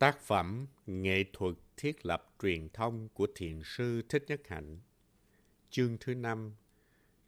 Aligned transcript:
Tác 0.00 0.20
phẩm 0.20 0.66
Nghệ 0.86 1.24
thuật 1.32 1.54
thiết 1.76 2.06
lập 2.06 2.34
truyền 2.42 2.68
thông 2.68 3.08
của 3.08 3.26
Thiền 3.34 3.60
sư 3.64 4.02
Thích 4.08 4.24
Nhất 4.28 4.48
Hạnh. 4.48 4.78
Chương 5.70 5.96
thứ 6.00 6.14
năm, 6.14 6.54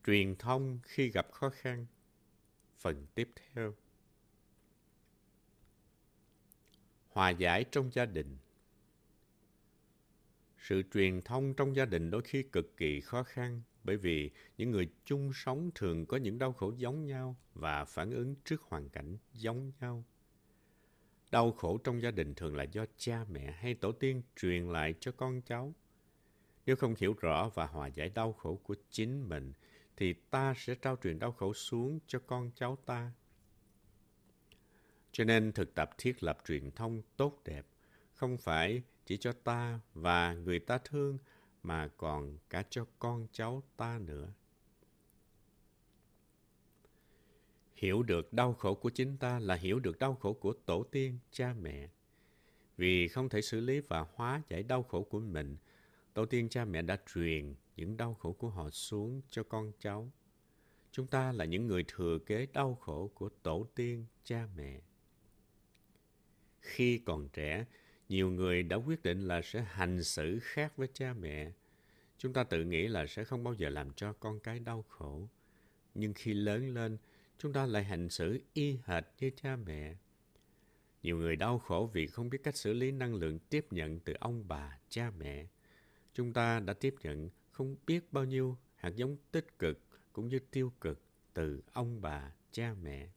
Truyền 0.07 0.37
thông 0.37 0.79
khi 0.83 1.09
gặp 1.09 1.33
khó 1.33 1.51
khăn. 1.51 1.87
Phần 2.79 3.07
tiếp 3.15 3.31
theo. 3.37 3.75
Hòa 7.09 7.31
giải 7.31 7.65
trong 7.71 7.91
gia 7.93 8.07
đình. 8.07 8.37
Sự 10.59 10.83
truyền 10.95 11.23
thông 11.23 11.55
trong 11.55 11.77
gia 11.77 11.85
đình 11.85 12.11
đôi 12.11 12.23
khi 12.23 12.43
cực 12.43 12.77
kỳ 12.77 13.01
khó 13.01 13.23
khăn 13.23 13.63
bởi 13.85 13.97
vì 13.97 14.31
những 14.59 14.71
người 14.71 14.89
chung 15.05 15.33
sống 15.35 15.71
thường 15.75 16.07
có 16.07 16.17
những 16.17 16.39
đau 16.39 16.53
khổ 16.53 16.73
giống 16.77 17.07
nhau 17.07 17.37
và 17.55 17.85
phản 17.85 18.11
ứng 18.11 18.35
trước 18.45 18.63
hoàn 18.63 18.89
cảnh 18.89 19.17
giống 19.33 19.73
nhau. 19.81 20.05
Đau 21.33 21.53
khổ 21.53 21.79
trong 21.79 22.03
gia 22.03 22.11
đình 22.11 22.35
thường 22.35 22.57
là 22.57 22.63
do 22.63 22.85
cha 22.97 23.25
mẹ 23.29 23.51
hay 23.51 23.75
tổ 23.75 23.93
tiên 23.93 24.23
truyền 24.37 24.69
lại 24.69 24.95
cho 25.01 25.13
con 25.13 25.41
cháu. 25.41 25.75
Nếu 26.67 26.77
không 26.77 26.95
hiểu 26.99 27.15
rõ 27.21 27.51
và 27.55 27.67
hòa 27.67 27.87
giải 27.87 28.09
đau 28.09 28.33
khổ 28.33 28.57
của 28.57 28.75
chính 28.91 29.29
mình, 29.29 29.53
thì 29.97 30.13
ta 30.13 30.55
sẽ 30.57 30.75
trao 30.75 30.97
truyền 30.97 31.19
đau 31.19 31.33
khổ 31.33 31.55
xuống 31.55 31.99
cho 32.07 32.19
con 32.27 32.51
cháu 32.55 32.79
ta. 32.87 33.13
Cho 35.13 35.25
nên 35.25 35.53
thực 35.53 35.75
tập 35.75 35.91
thiết 35.99 36.23
lập 36.23 36.39
truyền 36.49 36.71
thông 36.71 37.03
tốt 37.17 37.41
đẹp 37.45 37.67
không 38.13 38.39
phải 38.39 38.83
chỉ 39.07 39.17
cho 39.17 39.33
ta 39.33 39.81
và 39.95 40.35
người 40.35 40.59
ta 40.59 40.79
thương 40.79 41.19
mà 41.63 41.89
còn 41.97 42.39
cả 42.51 42.63
cho 42.71 42.87
con 42.99 43.27
cháu 43.33 43.63
ta 43.77 43.99
nữa. 43.99 44.33
Hiểu 47.83 48.03
được 48.03 48.33
đau 48.33 48.53
khổ 48.55 48.75
của 48.75 48.91
chính 48.91 49.17
ta 49.17 49.39
là 49.39 49.55
hiểu 49.55 49.81
được 49.81 49.99
đau 49.99 50.15
khổ 50.15 50.33
của 50.33 50.53
tổ 50.67 50.83
tiên, 50.83 51.19
cha 51.31 51.55
mẹ. 51.61 51.89
Vì 52.77 53.09
không 53.09 53.29
thể 53.29 53.43
xử 53.43 53.61
lý 53.61 53.81
và 53.81 54.07
hóa 54.15 54.43
giải 54.49 54.63
đau 54.63 54.83
khổ 54.83 55.03
của 55.03 55.21
mình, 55.21 55.57
tổ 56.15 56.27
tiên 56.27 56.49
cha 56.49 56.65
mẹ 56.65 56.83
đã 56.83 56.99
truyền 57.15 57.55
những 57.77 57.97
đau 57.97 58.15
khổ 58.15 58.33
của 58.33 58.49
họ 58.49 58.71
xuống 58.71 59.21
cho 59.31 59.43
con 59.43 59.73
cháu. 59.79 60.13
Chúng 60.93 61.07
ta 61.07 61.33
là 61.33 61.45
những 61.45 61.67
người 61.67 61.85
thừa 61.89 62.19
kế 62.27 62.47
đau 62.53 62.75
khổ 62.75 63.11
của 63.15 63.29
tổ 63.43 63.67
tiên, 63.75 64.07
cha 64.25 64.49
mẹ. 64.57 64.81
Khi 66.61 66.99
còn 66.99 67.29
trẻ, 67.29 67.65
nhiều 68.09 68.31
người 68.31 68.63
đã 68.63 68.77
quyết 68.77 69.03
định 69.03 69.29
là 69.29 69.43
sẽ 69.43 69.65
hành 69.69 70.05
xử 70.05 70.39
khác 70.43 70.77
với 70.77 70.89
cha 70.93 71.15
mẹ. 71.21 71.53
Chúng 72.19 72.33
ta 72.33 72.45
tự 72.45 72.65
nghĩ 72.65 72.89
là 72.89 73.07
sẽ 73.07 73.25
không 73.25 73.45
bao 73.45 73.55
giờ 73.55 73.69
làm 73.69 73.93
cho 73.93 74.13
con 74.13 74.41
cái 74.41 74.59
đau 74.59 74.85
khổ. 74.89 75.29
Nhưng 75.95 76.13
khi 76.13 76.35
lớn 76.35 76.75
lên, 76.75 76.99
chúng 77.39 77.53
ta 77.53 77.67
lại 77.67 77.85
hành 77.85 78.09
xử 78.09 78.41
y 78.53 78.79
hệt 78.85 79.05
như 79.19 79.31
cha 79.43 79.57
mẹ. 79.57 79.95
Nhiều 81.03 81.17
người 81.17 81.37
đau 81.37 81.59
khổ 81.59 81.91
vì 81.93 82.07
không 82.07 82.31
biết 82.31 82.39
cách 82.43 82.57
xử 82.57 82.73
lý 82.73 82.91
năng 82.91 83.15
lượng 83.15 83.39
tiếp 83.39 83.67
nhận 83.71 84.01
từ 84.01 84.15
ông 84.21 84.49
bà, 84.49 84.79
cha 84.89 85.11
mẹ. 85.19 85.47
Chúng 86.15 86.33
ta 86.33 86.61
đã 86.61 86.73
tiếp 86.73 86.95
nhận 87.03 87.31
không 87.51 87.77
biết 87.87 88.13
bao 88.13 88.25
nhiêu 88.25 88.59
hạt 88.75 88.93
giống 88.97 89.17
tích 89.31 89.59
cực 89.59 89.79
cũng 90.13 90.29
như 90.29 90.39
tiêu 90.39 90.73
cực 90.81 91.03
từ 91.35 91.63
ông 91.73 92.01
bà, 92.03 92.33
cha 92.53 92.75
mẹ. 92.83 93.09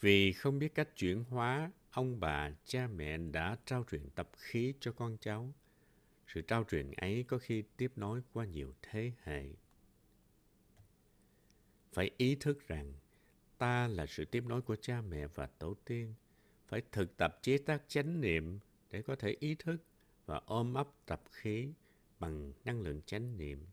Vì 0.00 0.32
không 0.32 0.58
biết 0.58 0.74
cách 0.74 0.88
chuyển 0.96 1.24
hóa, 1.24 1.70
ông 1.90 2.20
bà, 2.20 2.50
cha 2.64 2.86
mẹ 2.86 3.16
đã 3.16 3.56
trao 3.64 3.84
truyền 3.90 4.10
tập 4.14 4.30
khí 4.36 4.74
cho 4.80 4.92
con 4.92 5.16
cháu. 5.20 5.52
Sự 6.28 6.42
trao 6.42 6.64
truyền 6.64 6.90
ấy 6.90 7.24
có 7.28 7.38
khi 7.38 7.62
tiếp 7.76 7.92
nối 7.96 8.22
qua 8.32 8.44
nhiều 8.44 8.74
thế 8.82 9.12
hệ 9.22 9.44
phải 11.94 12.10
ý 12.16 12.34
thức 12.34 12.68
rằng 12.68 12.92
ta 13.58 13.88
là 13.88 14.06
sự 14.06 14.24
tiếp 14.24 14.44
nối 14.46 14.62
của 14.62 14.76
cha 14.76 15.00
mẹ 15.00 15.26
và 15.26 15.46
tổ 15.46 15.74
tiên. 15.84 16.14
Phải 16.68 16.82
thực 16.92 17.16
tập 17.16 17.38
chế 17.42 17.58
tác 17.58 17.82
chánh 17.88 18.20
niệm 18.20 18.58
để 18.90 19.02
có 19.02 19.16
thể 19.16 19.36
ý 19.40 19.54
thức 19.54 19.76
và 20.26 20.40
ôm 20.46 20.74
ấp 20.74 20.88
tập 21.06 21.22
khí 21.30 21.72
bằng 22.18 22.52
năng 22.64 22.80
lượng 22.80 23.00
chánh 23.06 23.38
niệm. 23.38 23.66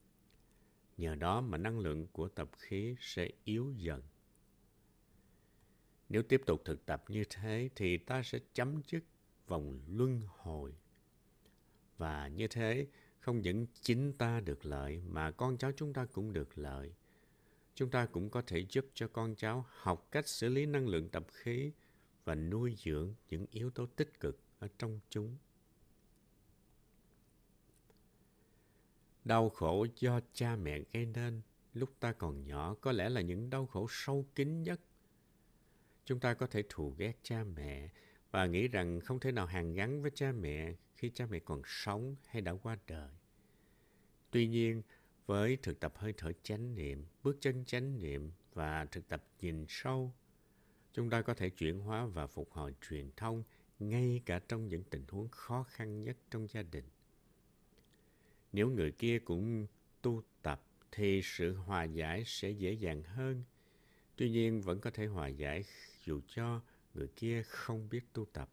Nhờ 0.97 1.15
đó 1.15 1.41
mà 1.41 1.57
năng 1.57 1.79
lượng 1.79 2.07
của 2.07 2.27
tập 2.27 2.49
khí 2.57 2.95
sẽ 2.99 3.29
yếu 3.43 3.73
dần. 3.77 4.01
Nếu 6.09 6.23
tiếp 6.23 6.41
tục 6.45 6.61
thực 6.65 6.85
tập 6.85 7.03
như 7.07 7.23
thế 7.29 7.69
thì 7.75 7.97
ta 7.97 8.23
sẽ 8.23 8.39
chấm 8.53 8.81
dứt 8.87 9.03
vòng 9.47 9.79
luân 9.87 10.21
hồi. 10.27 10.73
Và 11.97 12.27
như 12.27 12.47
thế, 12.47 12.87
không 13.19 13.41
những 13.41 13.67
chính 13.81 14.13
ta 14.13 14.39
được 14.39 14.65
lợi 14.65 15.01
mà 15.07 15.31
con 15.31 15.57
cháu 15.57 15.71
chúng 15.75 15.93
ta 15.93 16.05
cũng 16.05 16.33
được 16.33 16.57
lợi 16.57 16.93
chúng 17.75 17.89
ta 17.89 18.05
cũng 18.05 18.29
có 18.29 18.41
thể 18.41 18.65
giúp 18.69 18.85
cho 18.93 19.07
con 19.07 19.35
cháu 19.35 19.65
học 19.69 20.07
cách 20.11 20.27
xử 20.27 20.49
lý 20.49 20.65
năng 20.65 20.87
lượng 20.87 21.09
tập 21.09 21.27
khí 21.31 21.71
và 22.25 22.35
nuôi 22.35 22.75
dưỡng 22.77 23.13
những 23.29 23.45
yếu 23.51 23.69
tố 23.69 23.85
tích 23.85 24.19
cực 24.19 24.39
ở 24.59 24.67
trong 24.77 24.99
chúng. 25.09 25.37
Đau 29.23 29.49
khổ 29.49 29.85
do 29.99 30.19
cha 30.33 30.55
mẹ 30.55 30.79
gây 30.93 31.05
nên 31.05 31.41
lúc 31.73 31.89
ta 31.99 32.11
còn 32.11 32.43
nhỏ 32.43 32.75
có 32.81 32.91
lẽ 32.91 33.09
là 33.09 33.21
những 33.21 33.49
đau 33.49 33.65
khổ 33.65 33.87
sâu 33.89 34.25
kín 34.35 34.63
nhất. 34.63 34.81
Chúng 36.05 36.19
ta 36.19 36.33
có 36.33 36.47
thể 36.47 36.63
thù 36.69 36.95
ghét 36.97 37.13
cha 37.23 37.43
mẹ 37.43 37.89
và 38.31 38.45
nghĩ 38.45 38.67
rằng 38.67 38.99
không 38.99 39.19
thể 39.19 39.31
nào 39.31 39.45
hàn 39.45 39.73
gắn 39.73 40.01
với 40.01 40.11
cha 40.15 40.31
mẹ 40.31 40.73
khi 40.95 41.09
cha 41.09 41.25
mẹ 41.25 41.39
còn 41.39 41.61
sống 41.65 42.15
hay 42.25 42.41
đã 42.41 42.53
qua 42.63 42.77
đời. 42.87 43.09
Tuy 44.31 44.47
nhiên, 44.47 44.81
với 45.25 45.57
thực 45.63 45.79
tập 45.79 45.93
hơi 45.95 46.13
thở 46.17 46.31
chánh 46.43 46.75
niệm, 46.75 47.05
bước 47.23 47.37
chân 47.41 47.65
chánh 47.65 47.99
niệm 47.99 48.31
và 48.53 48.85
thực 48.85 49.07
tập 49.07 49.23
nhìn 49.41 49.65
sâu, 49.69 50.13
chúng 50.93 51.09
ta 51.09 51.21
có 51.21 51.33
thể 51.33 51.49
chuyển 51.49 51.79
hóa 51.79 52.05
và 52.05 52.27
phục 52.27 52.51
hồi 52.51 52.73
truyền 52.89 53.09
thông 53.17 53.43
ngay 53.79 54.21
cả 54.25 54.39
trong 54.47 54.67
những 54.67 54.83
tình 54.83 55.03
huống 55.09 55.27
khó 55.29 55.63
khăn 55.63 56.03
nhất 56.03 56.17
trong 56.29 56.47
gia 56.47 56.61
đình. 56.61 56.85
Nếu 58.53 58.69
người 58.69 58.91
kia 58.91 59.19
cũng 59.19 59.67
tu 60.01 60.23
tập 60.41 60.63
thì 60.91 61.21
sự 61.23 61.55
hòa 61.55 61.83
giải 61.83 62.23
sẽ 62.25 62.49
dễ 62.49 62.71
dàng 62.71 63.03
hơn. 63.03 63.43
Tuy 64.15 64.29
nhiên 64.29 64.61
vẫn 64.61 64.79
có 64.79 64.89
thể 64.89 65.05
hòa 65.05 65.27
giải 65.27 65.63
dù 66.05 66.21
cho 66.27 66.61
người 66.93 67.07
kia 67.07 67.43
không 67.43 67.89
biết 67.89 68.13
tu 68.13 68.25
tập. 68.25 68.49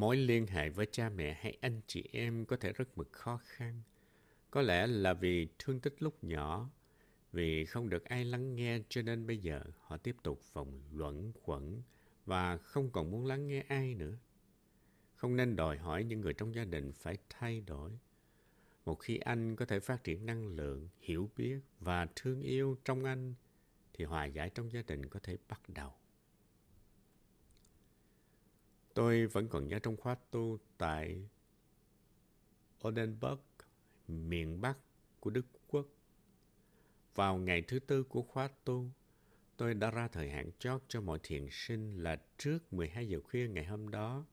Mối 0.00 0.16
liên 0.16 0.46
hệ 0.46 0.68
với 0.68 0.86
cha 0.92 1.08
mẹ 1.08 1.38
hay 1.40 1.56
anh 1.60 1.80
chị 1.86 2.08
em 2.12 2.44
có 2.44 2.56
thể 2.56 2.72
rất 2.72 2.98
mực 2.98 3.12
khó 3.12 3.40
khăn. 3.44 3.82
Có 4.50 4.62
lẽ 4.62 4.86
là 4.86 5.12
vì 5.12 5.48
thương 5.58 5.80
tích 5.80 6.02
lúc 6.02 6.24
nhỏ, 6.24 6.70
vì 7.32 7.64
không 7.64 7.88
được 7.88 8.04
ai 8.04 8.24
lắng 8.24 8.54
nghe 8.54 8.78
cho 8.88 9.02
nên 9.02 9.26
bây 9.26 9.38
giờ 9.38 9.62
họ 9.80 9.96
tiếp 9.96 10.16
tục 10.22 10.42
vòng 10.52 10.82
luẩn 10.92 11.32
quẩn 11.42 11.82
và 12.26 12.56
không 12.56 12.90
còn 12.90 13.10
muốn 13.10 13.26
lắng 13.26 13.46
nghe 13.46 13.60
ai 13.68 13.94
nữa. 13.94 14.18
Không 15.14 15.36
nên 15.36 15.56
đòi 15.56 15.78
hỏi 15.78 16.04
những 16.04 16.20
người 16.20 16.34
trong 16.34 16.54
gia 16.54 16.64
đình 16.64 16.92
phải 16.92 17.18
thay 17.30 17.60
đổi. 17.60 17.90
Một 18.84 18.94
khi 18.94 19.18
anh 19.18 19.56
có 19.56 19.64
thể 19.64 19.80
phát 19.80 20.04
triển 20.04 20.26
năng 20.26 20.48
lượng, 20.48 20.88
hiểu 21.00 21.30
biết 21.36 21.60
và 21.80 22.06
thương 22.16 22.42
yêu 22.42 22.76
trong 22.84 23.04
anh, 23.04 23.34
thì 23.92 24.04
hòa 24.04 24.24
giải 24.24 24.50
trong 24.50 24.72
gia 24.72 24.82
đình 24.82 25.06
có 25.06 25.20
thể 25.22 25.36
bắt 25.48 25.60
đầu. 25.68 25.99
Tôi 29.00 29.26
vẫn 29.26 29.48
còn 29.48 29.68
nhớ 29.68 29.78
trong 29.78 29.96
khóa 29.96 30.16
tu 30.30 30.58
tại 30.78 31.28
Oldenburg, 32.88 33.40
miền 34.08 34.60
Bắc 34.60 34.78
của 35.20 35.30
Đức 35.30 35.46
Quốc. 35.68 35.86
Vào 37.14 37.36
ngày 37.36 37.62
thứ 37.62 37.78
tư 37.78 38.02
của 38.02 38.22
khóa 38.22 38.48
tu, 38.64 38.90
tôi 39.56 39.74
đã 39.74 39.90
ra 39.90 40.08
thời 40.08 40.30
hạn 40.30 40.50
chót 40.58 40.82
cho 40.88 41.00
mọi 41.00 41.18
thiền 41.22 41.48
sinh 41.50 42.02
là 42.02 42.22
trước 42.38 42.72
12 42.72 43.08
giờ 43.08 43.20
khuya 43.20 43.48
ngày 43.48 43.64
hôm 43.64 43.88
đó. 43.88 44.24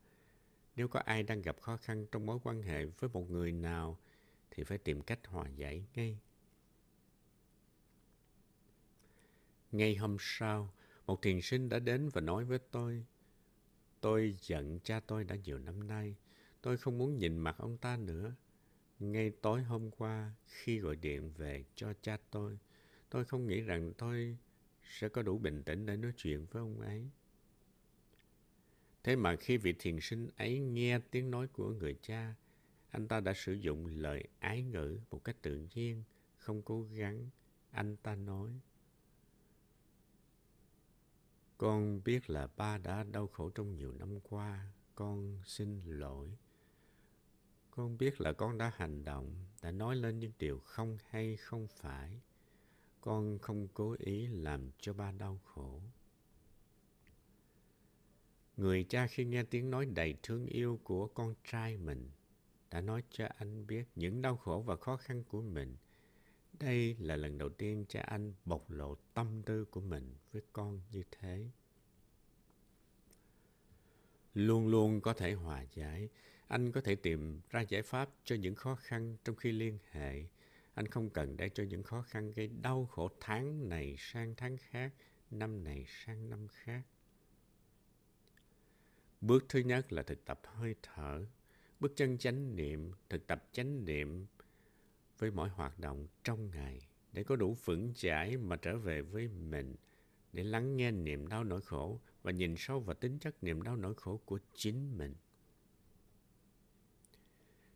Nếu 0.76 0.88
có 0.88 1.00
ai 1.00 1.22
đang 1.22 1.42
gặp 1.42 1.60
khó 1.60 1.76
khăn 1.76 2.06
trong 2.12 2.26
mối 2.26 2.38
quan 2.42 2.62
hệ 2.62 2.84
với 2.84 3.10
một 3.12 3.30
người 3.30 3.52
nào, 3.52 3.98
thì 4.50 4.64
phải 4.64 4.78
tìm 4.78 5.02
cách 5.02 5.26
hòa 5.26 5.48
giải 5.48 5.84
ngay. 5.94 6.18
Ngay 9.72 9.96
hôm 9.96 10.16
sau, 10.20 10.74
một 11.06 11.22
thiền 11.22 11.40
sinh 11.40 11.68
đã 11.68 11.78
đến 11.78 12.08
và 12.08 12.20
nói 12.20 12.44
với 12.44 12.58
tôi– 12.58 13.04
Tôi 14.00 14.36
giận 14.40 14.80
cha 14.80 15.00
tôi 15.00 15.24
đã 15.24 15.36
nhiều 15.44 15.58
năm 15.58 15.86
nay. 15.86 16.16
Tôi 16.62 16.76
không 16.76 16.98
muốn 16.98 17.18
nhìn 17.18 17.38
mặt 17.38 17.56
ông 17.58 17.78
ta 17.78 17.96
nữa. 17.96 18.34
Ngay 18.98 19.30
tối 19.30 19.62
hôm 19.62 19.90
qua, 19.90 20.32
khi 20.46 20.78
gọi 20.78 20.96
điện 20.96 21.30
về 21.36 21.64
cho 21.74 21.92
cha 22.02 22.18
tôi, 22.30 22.58
tôi 23.10 23.24
không 23.24 23.46
nghĩ 23.46 23.60
rằng 23.60 23.92
tôi 23.98 24.36
sẽ 24.82 25.08
có 25.08 25.22
đủ 25.22 25.38
bình 25.38 25.62
tĩnh 25.62 25.86
để 25.86 25.96
nói 25.96 26.12
chuyện 26.16 26.46
với 26.50 26.60
ông 26.60 26.80
ấy. 26.80 27.10
Thế 29.04 29.16
mà 29.16 29.36
khi 29.36 29.56
vị 29.56 29.74
thiền 29.78 30.00
sinh 30.00 30.28
ấy 30.36 30.58
nghe 30.58 30.98
tiếng 31.10 31.30
nói 31.30 31.48
của 31.48 31.70
người 31.70 31.96
cha, 32.02 32.34
anh 32.90 33.08
ta 33.08 33.20
đã 33.20 33.32
sử 33.34 33.52
dụng 33.52 33.86
lời 33.86 34.24
ái 34.38 34.62
ngữ 34.62 34.98
một 35.10 35.24
cách 35.24 35.36
tự 35.42 35.66
nhiên, 35.74 36.02
không 36.36 36.62
cố 36.62 36.82
gắng. 36.82 37.30
Anh 37.70 37.96
ta 37.96 38.14
nói, 38.14 38.60
con 41.58 42.04
biết 42.04 42.30
là 42.30 42.48
ba 42.56 42.78
đã 42.78 43.02
đau 43.02 43.26
khổ 43.26 43.50
trong 43.50 43.74
nhiều 43.74 43.92
năm 43.92 44.20
qua. 44.20 44.72
Con 44.94 45.40
xin 45.44 45.80
lỗi. 45.84 46.36
Con 47.70 47.98
biết 47.98 48.20
là 48.20 48.32
con 48.32 48.58
đã 48.58 48.72
hành 48.74 49.04
động, 49.04 49.46
đã 49.62 49.70
nói 49.70 49.96
lên 49.96 50.18
những 50.18 50.32
điều 50.38 50.58
không 50.58 50.98
hay, 51.08 51.36
không 51.36 51.66
phải. 51.68 52.20
con 53.00 53.38
không 53.38 53.68
cố 53.74 53.96
ý 53.98 54.26
làm 54.26 54.70
cho 54.78 54.92
ba 54.92 55.12
đau 55.12 55.40
khổ. 55.44 55.82
Người 58.56 58.84
cha 58.88 59.06
khi 59.06 59.24
nghe 59.24 59.42
tiếng 59.42 59.70
nói 59.70 59.86
đầy 59.86 60.14
thương 60.22 60.46
yêu 60.46 60.80
của 60.84 61.06
con 61.06 61.34
trai 61.44 61.76
mình 61.76 62.10
đã 62.70 62.80
nói 62.80 63.02
cho 63.10 63.28
anh 63.36 63.66
biết 63.66 63.84
những 63.94 64.22
đau 64.22 64.36
khổ 64.36 64.62
và 64.66 64.76
khó 64.76 64.96
khăn 64.96 65.24
của 65.24 65.42
mình. 65.42 65.76
Đây 66.60 66.96
là 66.98 67.16
lần 67.16 67.38
đầu 67.38 67.48
tiên 67.48 67.84
cha 67.88 68.00
anh 68.00 68.32
bộc 68.44 68.70
lộ 68.70 68.94
tâm 69.14 69.42
tư 69.42 69.64
của 69.64 69.80
mình 69.80 70.14
với 70.32 70.42
con 70.52 70.80
như 70.90 71.02
thế. 71.10 71.50
Luôn 74.34 74.68
luôn 74.68 75.00
có 75.00 75.12
thể 75.12 75.32
hòa 75.32 75.64
giải. 75.74 76.08
Anh 76.48 76.72
có 76.72 76.80
thể 76.80 76.94
tìm 76.94 77.40
ra 77.50 77.60
giải 77.60 77.82
pháp 77.82 78.10
cho 78.24 78.36
những 78.36 78.54
khó 78.54 78.74
khăn 78.74 79.16
trong 79.24 79.36
khi 79.36 79.52
liên 79.52 79.78
hệ. 79.90 80.24
Anh 80.74 80.86
không 80.86 81.10
cần 81.10 81.36
để 81.36 81.48
cho 81.48 81.62
những 81.62 81.82
khó 81.82 82.02
khăn 82.02 82.32
gây 82.32 82.48
đau 82.62 82.86
khổ 82.86 83.10
tháng 83.20 83.68
này 83.68 83.96
sang 83.98 84.34
tháng 84.36 84.56
khác, 84.56 84.92
năm 85.30 85.64
này 85.64 85.84
sang 85.88 86.30
năm 86.30 86.48
khác. 86.48 86.82
Bước 89.20 89.44
thứ 89.48 89.58
nhất 89.58 89.92
là 89.92 90.02
thực 90.02 90.24
tập 90.24 90.40
hơi 90.44 90.74
thở. 90.82 91.26
Bước 91.80 91.92
chân 91.96 92.18
chánh 92.18 92.56
niệm, 92.56 92.92
thực 93.08 93.26
tập 93.26 93.48
chánh 93.52 93.84
niệm 93.84 94.26
với 95.18 95.30
mọi 95.30 95.48
hoạt 95.48 95.78
động 95.78 96.06
trong 96.24 96.50
ngày 96.50 96.88
để 97.12 97.24
có 97.24 97.36
đủ 97.36 97.56
vững 97.64 97.94
chãi 97.94 98.36
mà 98.36 98.56
trở 98.56 98.78
về 98.78 99.02
với 99.02 99.28
mình, 99.28 99.76
để 100.32 100.42
lắng 100.42 100.76
nghe 100.76 100.90
niềm 100.90 101.26
đau 101.26 101.44
nỗi 101.44 101.60
khổ 101.60 102.00
và 102.22 102.30
nhìn 102.32 102.54
sâu 102.58 102.80
vào 102.80 102.94
tính 102.94 103.18
chất 103.18 103.42
niềm 103.42 103.62
đau 103.62 103.76
nỗi 103.76 103.94
khổ 103.94 104.20
của 104.24 104.38
chính 104.54 104.98
mình. 104.98 105.14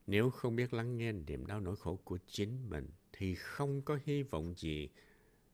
Nếu 0.06 0.30
không 0.30 0.56
biết 0.56 0.74
lắng 0.74 0.96
nghe 0.96 1.12
niềm 1.12 1.46
đau 1.46 1.60
nỗi 1.60 1.76
khổ 1.76 1.96
của 2.04 2.18
chính 2.26 2.70
mình 2.70 2.88
thì 3.12 3.34
không 3.34 3.82
có 3.82 3.98
hy 4.04 4.22
vọng 4.22 4.54
gì 4.56 4.88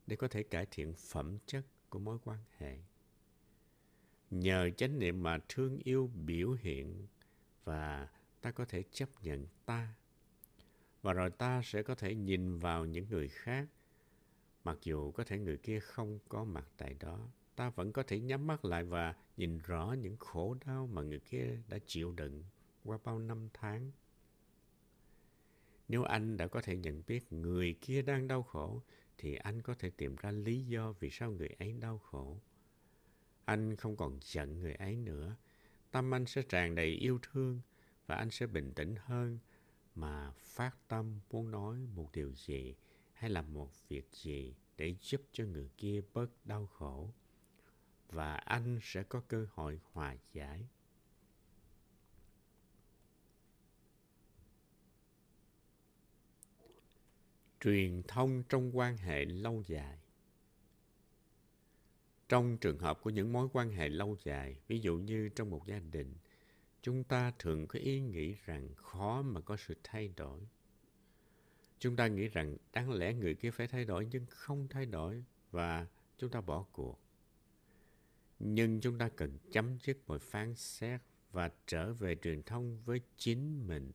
để 0.07 0.15
có 0.15 0.27
thể 0.27 0.43
cải 0.43 0.67
thiện 0.71 0.93
phẩm 0.93 1.37
chất 1.45 1.65
của 1.89 1.99
mối 1.99 2.17
quan 2.23 2.39
hệ. 2.57 2.77
Nhờ 4.31 4.69
chánh 4.77 4.99
niệm 4.99 5.23
mà 5.23 5.39
thương 5.49 5.79
yêu 5.83 6.11
biểu 6.25 6.51
hiện 6.51 7.07
và 7.63 8.09
ta 8.41 8.51
có 8.51 8.65
thể 8.65 8.83
chấp 8.91 9.09
nhận 9.21 9.47
ta. 9.65 9.93
Và 11.01 11.13
rồi 11.13 11.29
ta 11.29 11.61
sẽ 11.63 11.83
có 11.83 11.95
thể 11.95 12.15
nhìn 12.15 12.59
vào 12.59 12.85
những 12.85 13.05
người 13.09 13.27
khác. 13.27 13.67
Mặc 14.63 14.77
dù 14.83 15.11
có 15.11 15.23
thể 15.23 15.39
người 15.39 15.57
kia 15.57 15.79
không 15.79 16.19
có 16.29 16.43
mặt 16.43 16.65
tại 16.77 16.95
đó, 16.99 17.27
ta 17.55 17.69
vẫn 17.69 17.91
có 17.91 18.03
thể 18.03 18.19
nhắm 18.19 18.47
mắt 18.47 18.65
lại 18.65 18.83
và 18.83 19.15
nhìn 19.37 19.57
rõ 19.57 19.95
những 20.01 20.17
khổ 20.17 20.55
đau 20.65 20.87
mà 20.87 21.01
người 21.01 21.19
kia 21.19 21.57
đã 21.67 21.77
chịu 21.85 22.11
đựng 22.11 22.43
qua 22.83 22.97
bao 23.03 23.19
năm 23.19 23.49
tháng. 23.53 23.91
Nếu 25.87 26.03
anh 26.03 26.37
đã 26.37 26.47
có 26.47 26.61
thể 26.61 26.77
nhận 26.77 27.03
biết 27.07 27.33
người 27.33 27.75
kia 27.81 28.01
đang 28.01 28.27
đau 28.27 28.43
khổ, 28.43 28.81
thì 29.17 29.35
anh 29.35 29.61
có 29.61 29.73
thể 29.73 29.89
tìm 29.89 30.15
ra 30.15 30.31
lý 30.31 30.63
do 30.63 30.91
vì 30.99 31.09
sao 31.09 31.31
người 31.31 31.49
ấy 31.59 31.73
đau 31.73 31.97
khổ. 31.97 32.37
Anh 33.45 33.75
không 33.75 33.97
còn 33.97 34.19
giận 34.21 34.59
người 34.59 34.73
ấy 34.73 34.95
nữa. 34.95 35.35
Tâm 35.91 36.13
anh 36.13 36.25
sẽ 36.25 36.41
tràn 36.41 36.75
đầy 36.75 36.87
yêu 36.87 37.19
thương 37.21 37.61
và 38.07 38.15
anh 38.15 38.31
sẽ 38.31 38.47
bình 38.47 38.73
tĩnh 38.73 38.95
hơn 38.97 39.37
mà 39.99 40.31
phát 40.31 40.87
tâm 40.87 41.19
muốn 41.31 41.51
nói 41.51 41.87
một 41.95 42.09
điều 42.13 42.33
gì 42.33 42.75
hay 43.13 43.29
làm 43.29 43.53
một 43.53 43.71
việc 43.87 44.09
gì 44.11 44.55
để 44.77 44.95
giúp 45.01 45.21
cho 45.31 45.45
người 45.45 45.69
kia 45.77 46.01
bớt 46.13 46.45
đau 46.45 46.67
khổ. 46.67 47.13
Và 48.09 48.35
anh 48.35 48.79
sẽ 48.81 49.03
có 49.03 49.21
cơ 49.27 49.47
hội 49.51 49.79
hòa 49.91 50.15
giải. 50.33 50.67
Truyền 57.59 58.03
thông 58.07 58.43
trong 58.49 58.77
quan 58.77 58.97
hệ 58.97 59.25
lâu 59.25 59.63
dài. 59.67 59.99
Trong 62.29 62.57
trường 62.57 62.79
hợp 62.79 63.01
của 63.01 63.09
những 63.09 63.33
mối 63.33 63.47
quan 63.53 63.71
hệ 63.71 63.89
lâu 63.89 64.17
dài, 64.23 64.59
ví 64.67 64.79
dụ 64.79 64.97
như 64.97 65.29
trong 65.29 65.49
một 65.49 65.67
gia 65.67 65.79
đình 65.79 66.15
chúng 66.89 67.03
ta 67.03 67.31
thường 67.39 67.67
có 67.67 67.79
ý 67.79 67.99
nghĩ 67.99 68.35
rằng 68.45 68.69
khó 68.75 69.21
mà 69.21 69.41
có 69.41 69.57
sự 69.57 69.75
thay 69.83 70.13
đổi. 70.15 70.39
Chúng 71.79 71.95
ta 71.95 72.07
nghĩ 72.07 72.27
rằng 72.27 72.57
đáng 72.73 72.91
lẽ 72.91 73.13
người 73.13 73.35
kia 73.35 73.51
phải 73.51 73.67
thay 73.67 73.85
đổi 73.85 74.07
nhưng 74.11 74.25
không 74.29 74.67
thay 74.67 74.85
đổi 74.85 75.23
và 75.51 75.87
chúng 76.17 76.29
ta 76.29 76.41
bỏ 76.41 76.65
cuộc. 76.71 76.99
Nhưng 78.39 78.81
chúng 78.81 78.97
ta 78.97 79.09
cần 79.09 79.37
chấm 79.51 79.77
dứt 79.79 79.97
mọi 80.07 80.19
phán 80.19 80.55
xét 80.55 81.01
và 81.31 81.51
trở 81.67 81.93
về 81.93 82.15
truyền 82.15 82.43
thông 82.43 82.81
với 82.81 83.01
chính 83.17 83.67
mình. 83.67 83.91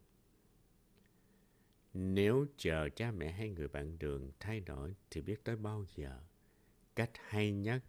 Nếu 1.94 2.46
chờ 2.56 2.88
cha 2.96 3.10
mẹ 3.10 3.30
hay 3.30 3.50
người 3.50 3.68
bạn 3.68 3.98
đường 3.98 4.30
thay 4.40 4.60
đổi 4.60 4.94
thì 5.10 5.20
biết 5.20 5.44
tới 5.44 5.56
bao 5.56 5.84
giờ. 5.96 6.20
Cách 6.96 7.10
hay 7.14 7.52
nhất 7.52 7.84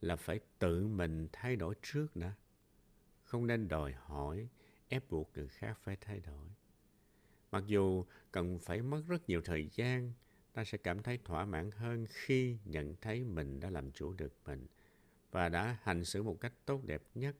là 0.00 0.16
phải 0.16 0.40
tự 0.58 0.86
mình 0.86 1.28
thay 1.32 1.56
đổi 1.56 1.74
trước 1.82 2.16
đã 2.16 2.34
không 3.28 3.46
nên 3.46 3.68
đòi 3.68 3.92
hỏi 3.92 4.48
ép 4.88 5.10
buộc 5.10 5.30
người 5.34 5.48
khác 5.48 5.78
phải 5.82 5.96
thay 6.00 6.20
đổi. 6.20 6.48
Mặc 7.52 7.64
dù 7.66 8.04
cần 8.32 8.58
phải 8.58 8.82
mất 8.82 9.02
rất 9.08 9.28
nhiều 9.28 9.40
thời 9.44 9.68
gian, 9.72 10.12
ta 10.52 10.64
sẽ 10.64 10.78
cảm 10.78 11.02
thấy 11.02 11.18
thỏa 11.24 11.44
mãn 11.44 11.70
hơn 11.70 12.06
khi 12.10 12.58
nhận 12.64 12.94
thấy 13.00 13.24
mình 13.24 13.60
đã 13.60 13.70
làm 13.70 13.92
chủ 13.92 14.12
được 14.12 14.32
mình 14.44 14.66
và 15.30 15.48
đã 15.48 15.78
hành 15.82 16.04
xử 16.04 16.22
một 16.22 16.40
cách 16.40 16.52
tốt 16.64 16.84
đẹp 16.84 17.02
nhất. 17.14 17.36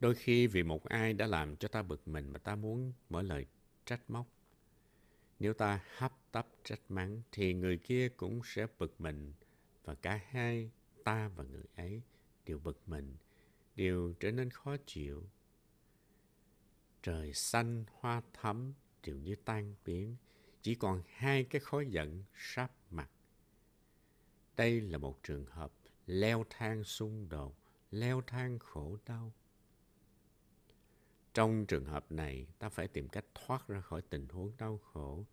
Đôi 0.00 0.14
khi 0.14 0.46
vì 0.46 0.62
một 0.62 0.84
ai 0.84 1.12
đã 1.12 1.26
làm 1.26 1.56
cho 1.56 1.68
ta 1.68 1.82
bực 1.82 2.08
mình 2.08 2.32
mà 2.32 2.38
ta 2.38 2.56
muốn 2.56 2.92
mở 3.10 3.22
lời 3.22 3.46
trách 3.84 4.10
móc. 4.10 4.26
Nếu 5.38 5.54
ta 5.54 5.84
hấp 5.96 6.12
tấp 6.32 6.46
trách 6.64 6.80
mắng 6.88 7.22
thì 7.32 7.54
người 7.54 7.76
kia 7.76 8.08
cũng 8.08 8.40
sẽ 8.44 8.66
bực 8.78 9.00
mình 9.00 9.32
và 9.84 9.94
cả 9.94 10.20
hai 10.28 10.70
ta 11.04 11.28
và 11.28 11.44
người 11.44 11.64
ấy 11.76 12.02
đều 12.46 12.58
bực 12.58 12.88
mình, 12.88 13.16
đều 13.76 14.14
trở 14.20 14.32
nên 14.32 14.50
khó 14.50 14.76
chịu. 14.86 15.28
Trời 17.02 17.32
xanh, 17.34 17.84
hoa 17.92 18.22
thắm 18.32 18.74
đều 19.06 19.16
như 19.16 19.36
tan 19.44 19.74
biến, 19.84 20.16
chỉ 20.62 20.74
còn 20.74 21.02
hai 21.06 21.44
cái 21.44 21.60
khói 21.60 21.86
giận 21.86 22.24
sắp 22.34 22.72
mặt. 22.90 23.10
Đây 24.56 24.80
là 24.80 24.98
một 24.98 25.22
trường 25.22 25.46
hợp 25.46 25.72
leo 26.06 26.44
thang 26.50 26.84
xung 26.84 27.28
đột, 27.28 27.56
leo 27.90 28.22
thang 28.26 28.58
khổ 28.58 28.98
đau. 29.06 29.32
Trong 31.34 31.66
trường 31.66 31.84
hợp 31.84 32.12
này, 32.12 32.46
ta 32.58 32.68
phải 32.68 32.88
tìm 32.88 33.08
cách 33.08 33.24
thoát 33.34 33.68
ra 33.68 33.80
khỏi 33.80 34.02
tình 34.02 34.28
huống 34.28 34.52
đau 34.58 34.78
khổ, 34.78 35.24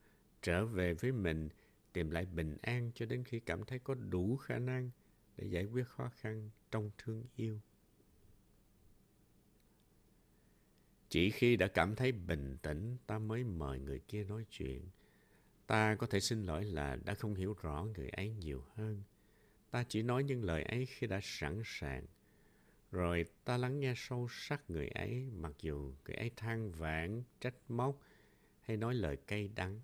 trở 0.41 0.65
về 0.65 0.93
với 0.93 1.11
mình, 1.11 1.49
tìm 1.93 2.09
lại 2.09 2.25
bình 2.25 2.57
an 2.61 2.91
cho 2.95 3.05
đến 3.05 3.23
khi 3.23 3.39
cảm 3.39 3.65
thấy 3.65 3.79
có 3.79 3.93
đủ 3.93 4.37
khả 4.37 4.59
năng 4.59 4.89
để 5.41 5.47
giải 5.47 5.65
quyết 5.65 5.87
khó 5.87 6.09
khăn 6.09 6.49
trong 6.71 6.91
thương 6.97 7.23
yêu. 7.35 7.59
Chỉ 11.09 11.29
khi 11.29 11.55
đã 11.55 11.67
cảm 11.67 11.95
thấy 11.95 12.11
bình 12.11 12.57
tĩnh, 12.61 12.97
ta 13.07 13.19
mới 13.19 13.43
mời 13.43 13.79
người 13.79 13.99
kia 13.99 14.23
nói 14.23 14.45
chuyện. 14.49 14.81
Ta 15.67 15.95
có 15.95 16.07
thể 16.07 16.19
xin 16.19 16.43
lỗi 16.43 16.65
là 16.65 16.95
đã 17.05 17.13
không 17.13 17.35
hiểu 17.35 17.55
rõ 17.61 17.87
người 17.95 18.09
ấy 18.09 18.29
nhiều 18.29 18.63
hơn. 18.75 19.03
Ta 19.71 19.83
chỉ 19.83 20.03
nói 20.03 20.23
những 20.23 20.43
lời 20.43 20.63
ấy 20.63 20.85
khi 20.85 21.07
đã 21.07 21.19
sẵn 21.23 21.61
sàng. 21.65 22.05
Rồi 22.91 23.25
ta 23.45 23.57
lắng 23.57 23.79
nghe 23.79 23.93
sâu 23.97 24.27
sắc 24.31 24.69
người 24.69 24.87
ấy, 24.87 25.29
mặc 25.35 25.51
dù 25.61 25.93
người 26.05 26.15
ấy 26.15 26.31
than 26.35 26.71
vãn, 26.71 27.23
trách 27.41 27.55
móc 27.67 27.99
hay 28.61 28.77
nói 28.77 28.93
lời 28.93 29.17
cay 29.27 29.47
đắng 29.55 29.81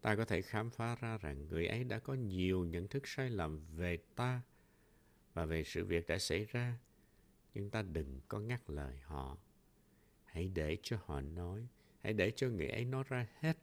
ta 0.00 0.16
có 0.16 0.24
thể 0.24 0.42
khám 0.42 0.70
phá 0.70 0.96
ra 1.00 1.18
rằng 1.18 1.46
người 1.48 1.66
ấy 1.66 1.84
đã 1.84 1.98
có 1.98 2.14
nhiều 2.14 2.64
nhận 2.64 2.88
thức 2.88 3.08
sai 3.08 3.30
lầm 3.30 3.60
về 3.76 3.98
ta 4.16 4.42
và 5.34 5.44
về 5.44 5.64
sự 5.64 5.84
việc 5.84 6.06
đã 6.06 6.18
xảy 6.18 6.44
ra. 6.44 6.78
Nhưng 7.54 7.70
ta 7.70 7.82
đừng 7.82 8.20
có 8.28 8.40
ngắt 8.40 8.70
lời 8.70 8.98
họ. 9.04 9.38
Hãy 10.24 10.50
để 10.54 10.76
cho 10.82 10.98
họ 11.04 11.20
nói, 11.20 11.66
hãy 12.00 12.12
để 12.12 12.32
cho 12.36 12.48
người 12.48 12.68
ấy 12.68 12.84
nói 12.84 13.04
ra 13.08 13.26
hết 13.40 13.56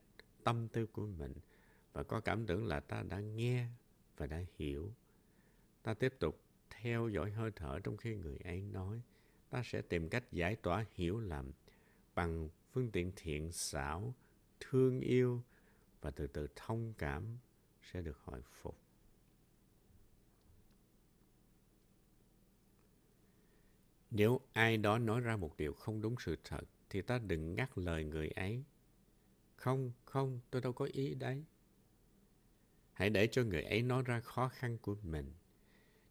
tâm 0.44 0.68
tư 0.68 0.86
của 0.86 1.06
mình 1.06 1.34
và 1.92 2.02
có 2.02 2.20
cảm 2.20 2.46
tưởng 2.46 2.66
là 2.66 2.80
ta 2.80 3.02
đã 3.02 3.20
nghe 3.20 3.66
và 4.16 4.26
đã 4.26 4.44
hiểu. 4.58 4.92
Ta 5.82 5.94
tiếp 5.94 6.14
tục 6.18 6.40
theo 6.70 7.08
dõi 7.08 7.30
hơi 7.30 7.50
thở 7.56 7.80
trong 7.80 7.96
khi 7.96 8.14
người 8.14 8.38
ấy 8.44 8.60
nói. 8.60 9.02
Ta 9.50 9.62
sẽ 9.64 9.82
tìm 9.82 10.08
cách 10.08 10.32
giải 10.32 10.56
tỏa 10.56 10.84
hiểu 10.94 11.20
lầm 11.20 11.52
bằng 12.14 12.48
phương 12.72 12.90
tiện 12.90 13.12
thiện 13.16 13.52
xảo, 13.52 14.14
thương 14.60 15.00
yêu 15.00 15.42
và 16.00 16.10
từ 16.10 16.26
từ 16.26 16.48
thông 16.56 16.94
cảm 16.98 17.38
sẽ 17.82 18.02
được 18.02 18.18
hồi 18.18 18.42
phục. 18.42 18.78
Nếu 24.10 24.40
ai 24.52 24.76
đó 24.76 24.98
nói 24.98 25.20
ra 25.20 25.36
một 25.36 25.56
điều 25.56 25.72
không 25.72 26.00
đúng 26.00 26.14
sự 26.18 26.36
thật, 26.44 26.60
thì 26.90 27.02
ta 27.02 27.18
đừng 27.18 27.54
ngắt 27.54 27.78
lời 27.78 28.04
người 28.04 28.28
ấy. 28.28 28.64
Không 29.56 29.92
không, 30.04 30.40
tôi 30.50 30.62
đâu 30.62 30.72
có 30.72 30.88
ý 30.92 31.14
đấy. 31.14 31.44
Hãy 32.92 33.10
để 33.10 33.28
cho 33.32 33.42
người 33.42 33.62
ấy 33.62 33.82
nói 33.82 34.02
ra 34.06 34.20
khó 34.20 34.48
khăn 34.48 34.78
của 34.78 34.96
mình. 35.02 35.32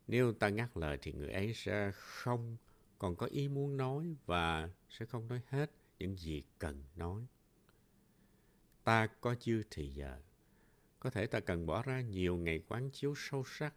Nếu 0.08 0.34
ta 0.34 0.50
ngắt 0.50 0.78
lời 0.78 0.98
thì 1.02 1.12
người 1.12 1.32
ấy 1.32 1.54
sẽ 1.54 1.92
không 1.94 2.58
còn 3.00 3.16
có 3.16 3.26
ý 3.26 3.48
muốn 3.48 3.78
nói 3.78 4.16
và 4.26 4.70
sẽ 4.90 5.06
không 5.06 5.28
nói 5.28 5.42
hết 5.48 5.72
những 6.00 6.18
gì 6.18 6.44
cần 6.60 6.84
nói 6.96 7.28
ta 8.88 9.08
có 9.22 9.36
dư 9.42 9.64
thì 9.72 9.88
giờ. 9.88 10.18
Có 11.00 11.10
thể 11.10 11.28
ta 11.28 11.40
cần 11.40 11.66
bỏ 11.66 11.84
ra 11.84 12.02
nhiều 12.02 12.38
ngày 12.38 12.64
quán 12.68 12.90
chiếu 12.90 13.14
sâu 13.18 13.44
sắc 13.46 13.74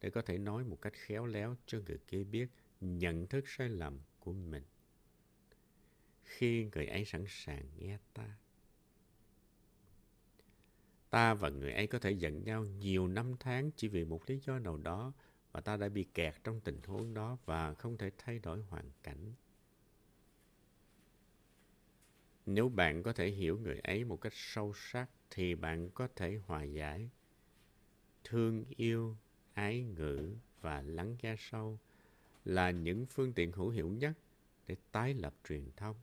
để 0.00 0.10
có 0.10 0.22
thể 0.22 0.38
nói 0.38 0.64
một 0.64 0.82
cách 0.82 0.92
khéo 0.96 1.26
léo 1.26 1.56
cho 1.66 1.78
người 1.86 1.98
kia 2.06 2.24
biết 2.24 2.48
nhận 2.80 3.26
thức 3.26 3.48
sai 3.48 3.68
lầm 3.68 3.98
của 4.20 4.32
mình. 4.32 4.62
Khi 6.22 6.68
người 6.74 6.86
ấy 6.86 7.04
sẵn 7.04 7.24
sàng 7.28 7.64
nghe 7.78 7.98
ta. 8.14 8.36
Ta 11.10 11.34
và 11.34 11.48
người 11.48 11.72
ấy 11.72 11.86
có 11.86 11.98
thể 11.98 12.10
giận 12.10 12.44
nhau 12.44 12.64
nhiều 12.64 13.08
năm 13.08 13.34
tháng 13.40 13.70
chỉ 13.76 13.88
vì 13.88 14.04
một 14.04 14.30
lý 14.30 14.38
do 14.38 14.58
nào 14.58 14.76
đó 14.76 15.12
và 15.52 15.60
ta 15.60 15.76
đã 15.76 15.88
bị 15.88 16.04
kẹt 16.14 16.34
trong 16.44 16.60
tình 16.60 16.80
huống 16.86 17.14
đó 17.14 17.38
và 17.44 17.74
không 17.74 17.98
thể 17.98 18.10
thay 18.18 18.38
đổi 18.38 18.62
hoàn 18.62 18.90
cảnh. 19.02 19.32
Nếu 22.46 22.68
bạn 22.68 23.02
có 23.02 23.12
thể 23.12 23.28
hiểu 23.28 23.58
người 23.58 23.78
ấy 23.78 24.04
một 24.04 24.20
cách 24.20 24.32
sâu 24.36 24.72
sắc 24.74 25.10
thì 25.30 25.54
bạn 25.54 25.90
có 25.90 26.08
thể 26.16 26.40
hòa 26.46 26.62
giải, 26.62 27.10
thương 28.24 28.64
yêu, 28.76 29.16
ái 29.54 29.82
ngữ 29.82 30.34
và 30.60 30.82
lắng 30.82 31.16
nghe 31.22 31.36
sâu 31.38 31.78
là 32.44 32.70
những 32.70 33.06
phương 33.06 33.32
tiện 33.32 33.52
hữu 33.52 33.68
hiệu 33.70 33.88
nhất 33.88 34.12
để 34.66 34.76
tái 34.92 35.14
lập 35.14 35.34
truyền 35.48 35.70
thông. 35.76 35.96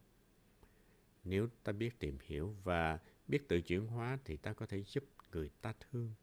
Nếu 1.23 1.47
ta 1.63 1.71
biết 1.71 1.99
tìm 1.99 2.17
hiểu 2.23 2.55
và 2.63 2.99
biết 3.27 3.47
tự 3.47 3.61
chuyển 3.61 3.87
hóa 3.87 4.19
thì 4.25 4.37
ta 4.37 4.53
có 4.53 4.65
thể 4.65 4.83
giúp 4.83 5.03
người 5.31 5.49
ta 5.61 5.73
thương. 5.79 6.13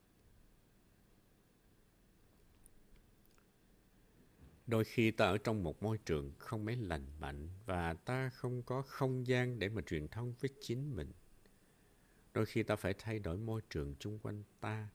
Đôi 4.66 4.84
khi 4.84 5.10
ta 5.10 5.24
ở 5.24 5.38
trong 5.38 5.62
một 5.62 5.82
môi 5.82 5.98
trường 5.98 6.32
không 6.38 6.64
mấy 6.64 6.76
lành 6.76 7.06
mạnh 7.20 7.48
và 7.66 7.94
ta 7.94 8.28
không 8.28 8.62
có 8.62 8.82
không 8.82 9.26
gian 9.26 9.58
để 9.58 9.68
mà 9.68 9.82
truyền 9.82 10.08
thông 10.08 10.34
với 10.40 10.50
chính 10.60 10.96
mình. 10.96 11.12
Đôi 12.34 12.46
khi 12.46 12.62
ta 12.62 12.76
phải 12.76 12.94
thay 12.98 13.18
đổi 13.18 13.36
môi 13.36 13.60
trường 13.70 13.94
chung 13.98 14.18
quanh 14.18 14.42
ta. 14.60 14.88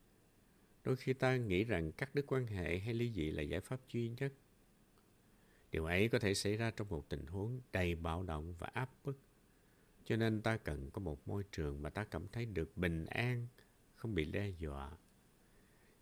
Đôi 0.84 0.96
khi 0.96 1.14
ta 1.14 1.36
nghĩ 1.36 1.64
rằng 1.64 1.92
cắt 1.92 2.16
đứt 2.16 2.26
quan 2.28 2.48
hệ 2.48 2.80
hay 2.80 2.94
ly 2.94 3.12
dị 3.14 3.32
là 3.32 3.42
giải 3.42 3.62
pháp 3.62 3.80
duy 3.94 4.10
nhất. 4.10 4.34
Điều 5.72 5.86
ấy 5.86 6.10
có 6.10 6.20
thể 6.20 6.34
xảy 6.34 6.58
ra 6.58 6.72
trong 6.72 6.90
một 6.90 7.10
tình 7.10 7.26
huống 7.26 7.62
đầy 7.74 7.96
bạo 7.96 8.24
động 8.24 8.54
và 8.60 8.68
áp 8.68 8.90
bức. 9.04 9.18
Cho 10.06 10.16
nên 10.16 10.42
ta 10.42 10.58
cần 10.58 10.92
có 10.92 11.02
một 11.02 11.28
môi 11.28 11.44
trường 11.52 11.82
mà 11.82 11.90
ta 11.90 12.04
cảm 12.04 12.28
thấy 12.28 12.46
được 12.46 12.78
bình 12.78 13.06
an, 13.06 13.48
không 13.96 14.16
bị 14.16 14.26
đe 14.26 14.50
dọa. 14.50 14.92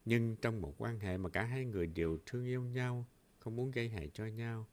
Nhưng 0.06 0.36
trong 0.36 0.62
một 0.62 0.76
quan 0.78 1.00
hệ 1.00 1.18
mà 1.18 1.30
cả 1.30 1.44
hai 1.44 1.66
người 1.66 1.88
đều 1.88 2.18
thương 2.26 2.46
yêu 2.46 2.64
nhau, 2.64 3.06
không 3.40 3.56
muốn 3.56 3.72
gây 3.72 3.90
hại 3.90 4.10
cho 4.14 4.26
nhau, 4.26 4.68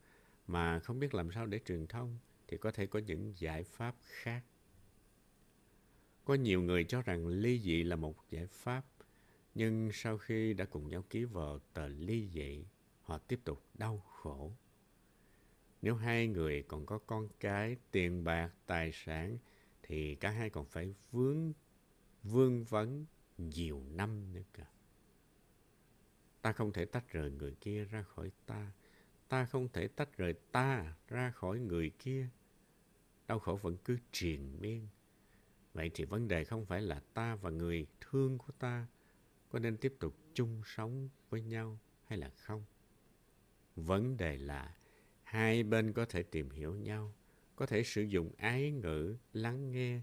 mà 0.46 0.78
không 0.78 0.98
biết 0.98 1.14
làm 1.14 1.30
sao 1.32 1.46
để 1.46 1.60
truyền 1.66 1.86
thông, 1.86 2.18
thì 2.48 2.56
có 2.56 2.70
thể 2.70 2.86
có 2.86 2.98
những 2.98 3.32
giải 3.36 3.64
pháp 3.64 3.96
khác. 4.02 4.42
Có 6.24 6.34
nhiều 6.34 6.62
người 6.62 6.84
cho 6.84 7.02
rằng 7.02 7.26
ly 7.26 7.60
dị 7.60 7.82
là 7.82 7.96
một 7.96 8.30
giải 8.30 8.46
pháp, 8.46 8.84
nhưng 9.54 9.90
sau 9.92 10.18
khi 10.18 10.54
đã 10.54 10.64
cùng 10.64 10.88
nhau 10.88 11.04
ký 11.10 11.24
vào 11.24 11.58
tờ 11.58 11.88
ly 11.88 12.28
dị, 12.28 12.64
họ 13.00 13.18
tiếp 13.18 13.40
tục 13.44 13.62
đau 13.74 13.98
khổ. 13.98 14.52
Nếu 15.82 15.94
hai 15.94 16.26
người 16.26 16.62
còn 16.62 16.86
có 16.86 16.98
con 16.98 17.28
cái, 17.40 17.76
tiền 17.90 18.24
bạc, 18.24 18.50
tài 18.66 18.90
sản, 18.92 19.38
thì 19.82 20.14
cả 20.14 20.30
hai 20.30 20.50
còn 20.50 20.66
phải 20.66 20.94
vướng, 21.12 21.52
vương 22.22 22.64
vấn 22.64 23.06
nhiều 23.38 23.82
năm 23.90 24.32
nữa 24.32 24.42
cả. 24.52 24.66
Ta 26.46 26.52
không 26.52 26.72
thể 26.72 26.84
tách 26.84 27.12
rời 27.12 27.30
người 27.30 27.54
kia 27.60 27.84
ra 27.84 28.02
khỏi 28.02 28.30
ta. 28.46 28.72
Ta 29.28 29.44
không 29.44 29.68
thể 29.72 29.88
tách 29.88 30.16
rời 30.16 30.32
ta 30.52 30.94
ra 31.08 31.30
khỏi 31.30 31.58
người 31.58 31.90
kia. 31.90 32.28
Đau 33.26 33.38
khổ 33.38 33.58
vẫn 33.62 33.76
cứ 33.84 33.98
triền 34.12 34.60
miên. 34.60 34.88
Vậy 35.74 35.90
thì 35.94 36.04
vấn 36.04 36.28
đề 36.28 36.44
không 36.44 36.66
phải 36.66 36.82
là 36.82 37.00
ta 37.14 37.36
và 37.36 37.50
người 37.50 37.86
thương 38.00 38.38
của 38.38 38.52
ta 38.58 38.86
có 39.48 39.58
nên 39.58 39.76
tiếp 39.76 39.94
tục 40.00 40.16
chung 40.34 40.62
sống 40.64 41.08
với 41.30 41.42
nhau 41.42 41.78
hay 42.04 42.18
là 42.18 42.30
không. 42.30 42.64
Vấn 43.76 44.16
đề 44.16 44.38
là 44.38 44.76
hai 45.22 45.62
bên 45.62 45.92
có 45.92 46.04
thể 46.04 46.22
tìm 46.22 46.50
hiểu 46.50 46.74
nhau, 46.74 47.14
có 47.56 47.66
thể 47.66 47.82
sử 47.82 48.02
dụng 48.02 48.30
ái 48.36 48.70
ngữ, 48.70 49.16
lắng 49.32 49.72
nghe, 49.72 50.00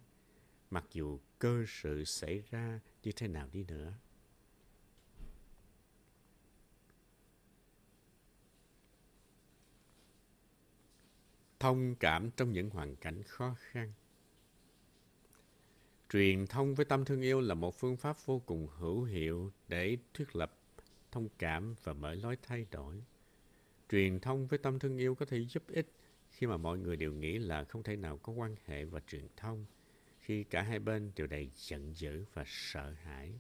mặc 0.70 0.86
dù 0.92 1.20
cơ 1.40 1.64
sự 1.68 2.04
xảy 2.04 2.44
ra 2.50 2.80
như 3.04 3.12
thế 3.16 3.28
nào 3.28 3.50
đi 3.52 3.64
nữa. 3.64 3.94
Thông 11.64 11.96
cảm 11.96 12.32
trong 12.32 12.54
những 12.54 12.70
hoàn 12.70 12.96
cảnh 12.96 13.24
khó 13.24 13.56
khăn. 13.60 13.94
Truyền 16.10 16.48
thông 16.48 16.76
với 16.76 16.86
tâm 16.86 17.06
thương 17.06 17.22
yêu 17.22 17.42
là 17.42 17.54
một 17.54 17.80
phương 17.80 17.98
pháp 17.98 18.18
vô 18.26 18.42
cùng 18.46 18.68
hữu 18.68 19.04
hiệu 19.04 19.52
để 19.68 19.98
thuyết 20.14 20.36
lập 20.36 20.58
thông 21.12 21.30
cảm 21.40 21.76
và 21.84 21.94
mở 21.94 22.14
lối 22.14 22.38
thay 22.42 22.66
đổi. 22.72 23.04
Truyền 23.90 24.20
thông 24.20 24.48
với 24.48 24.60
tâm 24.60 24.80
thương 24.80 24.98
yêu 24.98 25.16
có 25.16 25.26
thể 25.26 25.46
giúp 25.46 25.64
ích 25.68 25.88
khi 26.30 26.48
mà 26.48 26.58
mọi 26.58 26.78
người 26.78 26.96
đều 26.96 27.14
nghĩ 27.14 27.38
là 27.38 27.64
không 27.64 27.84
thể 27.84 27.96
nào 27.96 28.18
có 28.18 28.34
quan 28.34 28.56
hệ 28.66 28.86
và 28.86 29.00
truyền 29.08 29.28
thông, 29.38 29.66
khi 30.20 30.44
cả 30.44 30.62
hai 30.62 30.80
bên 30.80 31.12
đều 31.16 31.28
đầy 31.28 31.50
giận 31.56 31.94
dữ 31.96 32.26
và 32.34 32.44
sợ 32.48 32.94
hãi. 33.04 33.34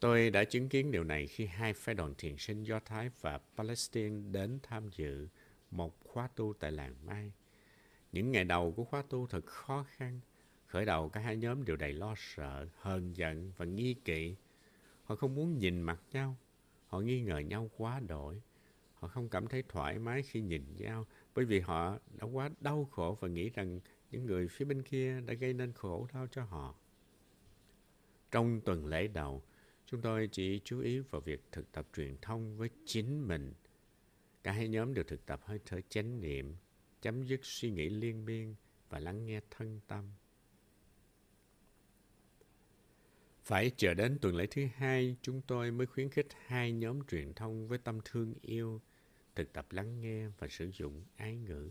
Tôi 0.00 0.30
đã 0.30 0.44
chứng 0.44 0.68
kiến 0.68 0.90
điều 0.90 1.04
này 1.04 1.26
khi 1.26 1.46
hai 1.46 1.72
phái 1.72 1.94
đoàn 1.94 2.14
thiền 2.18 2.36
sinh 2.38 2.62
Do 2.62 2.80
Thái 2.80 3.10
và 3.20 3.40
Palestine 3.56 4.32
đến 4.32 4.58
tham 4.62 4.90
dự 4.96 5.28
một 5.76 5.94
khóa 6.04 6.28
tu 6.36 6.54
tại 6.60 6.72
làng 6.72 6.94
Mai. 7.06 7.32
Những 8.12 8.32
ngày 8.32 8.44
đầu 8.44 8.72
của 8.72 8.84
khóa 8.84 9.02
tu 9.02 9.26
thật 9.26 9.46
khó 9.46 9.86
khăn. 9.88 10.20
Khởi 10.66 10.84
đầu 10.84 11.08
cả 11.08 11.20
hai 11.20 11.36
nhóm 11.36 11.64
đều 11.64 11.76
đầy 11.76 11.92
lo 11.92 12.14
sợ, 12.16 12.68
hờn 12.80 13.16
giận 13.16 13.52
và 13.56 13.64
nghi 13.64 13.94
kỵ. 13.94 14.36
Họ 15.04 15.16
không 15.16 15.34
muốn 15.34 15.58
nhìn 15.58 15.80
mặt 15.80 16.00
nhau. 16.12 16.36
Họ 16.86 17.00
nghi 17.00 17.20
ngờ 17.20 17.38
nhau 17.38 17.70
quá 17.76 18.00
đổi. 18.00 18.42
Họ 18.94 19.08
không 19.08 19.28
cảm 19.28 19.46
thấy 19.46 19.62
thoải 19.68 19.98
mái 19.98 20.22
khi 20.22 20.40
nhìn 20.40 20.64
nhau 20.76 21.06
bởi 21.34 21.44
vì 21.44 21.60
họ 21.60 21.98
đã 22.12 22.26
quá 22.32 22.50
đau 22.60 22.84
khổ 22.84 23.18
và 23.20 23.28
nghĩ 23.28 23.50
rằng 23.50 23.80
những 24.10 24.26
người 24.26 24.48
phía 24.48 24.64
bên 24.64 24.82
kia 24.82 25.20
đã 25.20 25.34
gây 25.34 25.52
nên 25.52 25.72
khổ 25.72 26.08
đau 26.12 26.26
cho 26.30 26.44
họ. 26.44 26.74
Trong 28.30 28.60
tuần 28.60 28.86
lễ 28.86 29.08
đầu, 29.08 29.42
chúng 29.86 30.00
tôi 30.00 30.28
chỉ 30.32 30.60
chú 30.64 30.80
ý 30.80 30.98
vào 30.98 31.20
việc 31.20 31.40
thực 31.52 31.72
tập 31.72 31.86
truyền 31.96 32.16
thông 32.22 32.56
với 32.56 32.68
chính 32.84 33.28
mình. 33.28 33.52
Cả 34.44 34.52
hai 34.52 34.68
nhóm 34.68 34.94
đều 34.94 35.04
thực 35.04 35.26
tập 35.26 35.40
hơi 35.44 35.58
thở 35.66 35.80
chánh 35.88 36.20
niệm, 36.20 36.56
chấm 37.02 37.22
dứt 37.22 37.40
suy 37.42 37.70
nghĩ 37.70 37.88
liên 37.88 38.24
miên 38.24 38.54
và 38.88 38.98
lắng 38.98 39.26
nghe 39.26 39.40
thân 39.50 39.80
tâm. 39.86 40.04
Phải 43.42 43.70
chờ 43.76 43.94
đến 43.94 44.18
tuần 44.20 44.36
lễ 44.36 44.46
thứ 44.46 44.66
hai, 44.74 45.16
chúng 45.22 45.40
tôi 45.46 45.70
mới 45.70 45.86
khuyến 45.86 46.10
khích 46.10 46.26
hai 46.46 46.72
nhóm 46.72 47.06
truyền 47.06 47.34
thông 47.34 47.68
với 47.68 47.78
tâm 47.78 47.98
thương 48.04 48.34
yêu, 48.42 48.80
thực 49.34 49.52
tập 49.52 49.66
lắng 49.70 50.00
nghe 50.00 50.28
và 50.38 50.48
sử 50.48 50.70
dụng 50.70 51.04
ái 51.16 51.36
ngữ. 51.36 51.70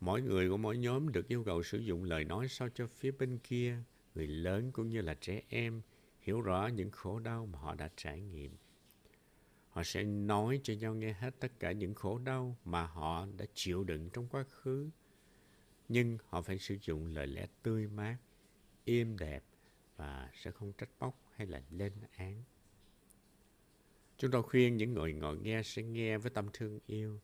Mỗi 0.00 0.22
người 0.22 0.48
của 0.48 0.56
mỗi 0.56 0.78
nhóm 0.78 1.12
được 1.12 1.28
yêu 1.28 1.44
cầu 1.44 1.62
sử 1.62 1.78
dụng 1.78 2.04
lời 2.04 2.24
nói 2.24 2.48
sao 2.48 2.68
cho 2.74 2.86
phía 2.86 3.10
bên 3.10 3.38
kia, 3.38 3.78
người 4.14 4.26
lớn 4.26 4.72
cũng 4.72 4.88
như 4.88 5.00
là 5.00 5.14
trẻ 5.14 5.42
em, 5.48 5.82
hiểu 6.20 6.40
rõ 6.40 6.66
những 6.66 6.90
khổ 6.90 7.18
đau 7.18 7.46
mà 7.46 7.58
họ 7.58 7.74
đã 7.74 7.90
trải 7.96 8.20
nghiệm. 8.20 8.56
Họ 9.70 9.82
sẽ 9.82 10.04
nói 10.04 10.60
cho 10.62 10.74
nhau 10.74 10.94
nghe 10.94 11.12
hết 11.12 11.34
tất 11.40 11.60
cả 11.60 11.72
những 11.72 11.94
khổ 11.94 12.18
đau 12.18 12.56
mà 12.64 12.86
họ 12.86 13.26
đã 13.36 13.44
chịu 13.54 13.84
đựng 13.84 14.10
trong 14.12 14.28
quá 14.28 14.44
khứ. 14.50 14.90
Nhưng 15.88 16.18
họ 16.28 16.42
phải 16.42 16.58
sử 16.58 16.76
dụng 16.82 17.06
lời 17.06 17.26
lẽ 17.26 17.46
tươi 17.62 17.86
mát, 17.86 18.16
êm 18.84 19.18
đẹp 19.18 19.44
và 19.96 20.30
sẽ 20.34 20.50
không 20.50 20.72
trách 20.72 20.90
móc 21.00 21.20
hay 21.36 21.46
là 21.46 21.62
lên 21.70 21.92
án. 22.16 22.42
Chúng 24.18 24.30
tôi 24.30 24.42
khuyên 24.42 24.76
những 24.76 24.94
người 24.94 25.12
ngồi 25.12 25.38
nghe 25.38 25.62
sẽ 25.62 25.82
nghe 25.82 26.18
với 26.18 26.30
tâm 26.30 26.48
thương 26.52 26.78
yêu, 26.86 27.20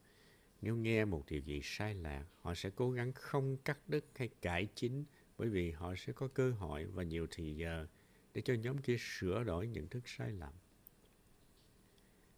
nếu 0.62 0.76
nghe 0.76 1.04
một 1.04 1.24
điều 1.28 1.40
gì 1.40 1.60
sai 1.64 1.94
lạc, 1.94 2.24
họ 2.40 2.54
sẽ 2.54 2.70
cố 2.76 2.90
gắng 2.90 3.12
không 3.12 3.56
cắt 3.56 3.78
đứt 3.88 4.04
hay 4.14 4.28
cải 4.42 4.68
chính 4.74 5.04
bởi 5.38 5.48
vì 5.48 5.70
họ 5.70 5.94
sẽ 5.96 6.12
có 6.12 6.28
cơ 6.28 6.50
hội 6.50 6.84
và 6.84 7.02
nhiều 7.02 7.26
thì 7.30 7.54
giờ 7.54 7.86
để 8.34 8.42
cho 8.42 8.54
nhóm 8.54 8.78
kia 8.78 8.96
sửa 8.98 9.44
đổi 9.44 9.66
nhận 9.66 9.88
thức 9.88 10.08
sai 10.08 10.30
lầm. 10.30 10.52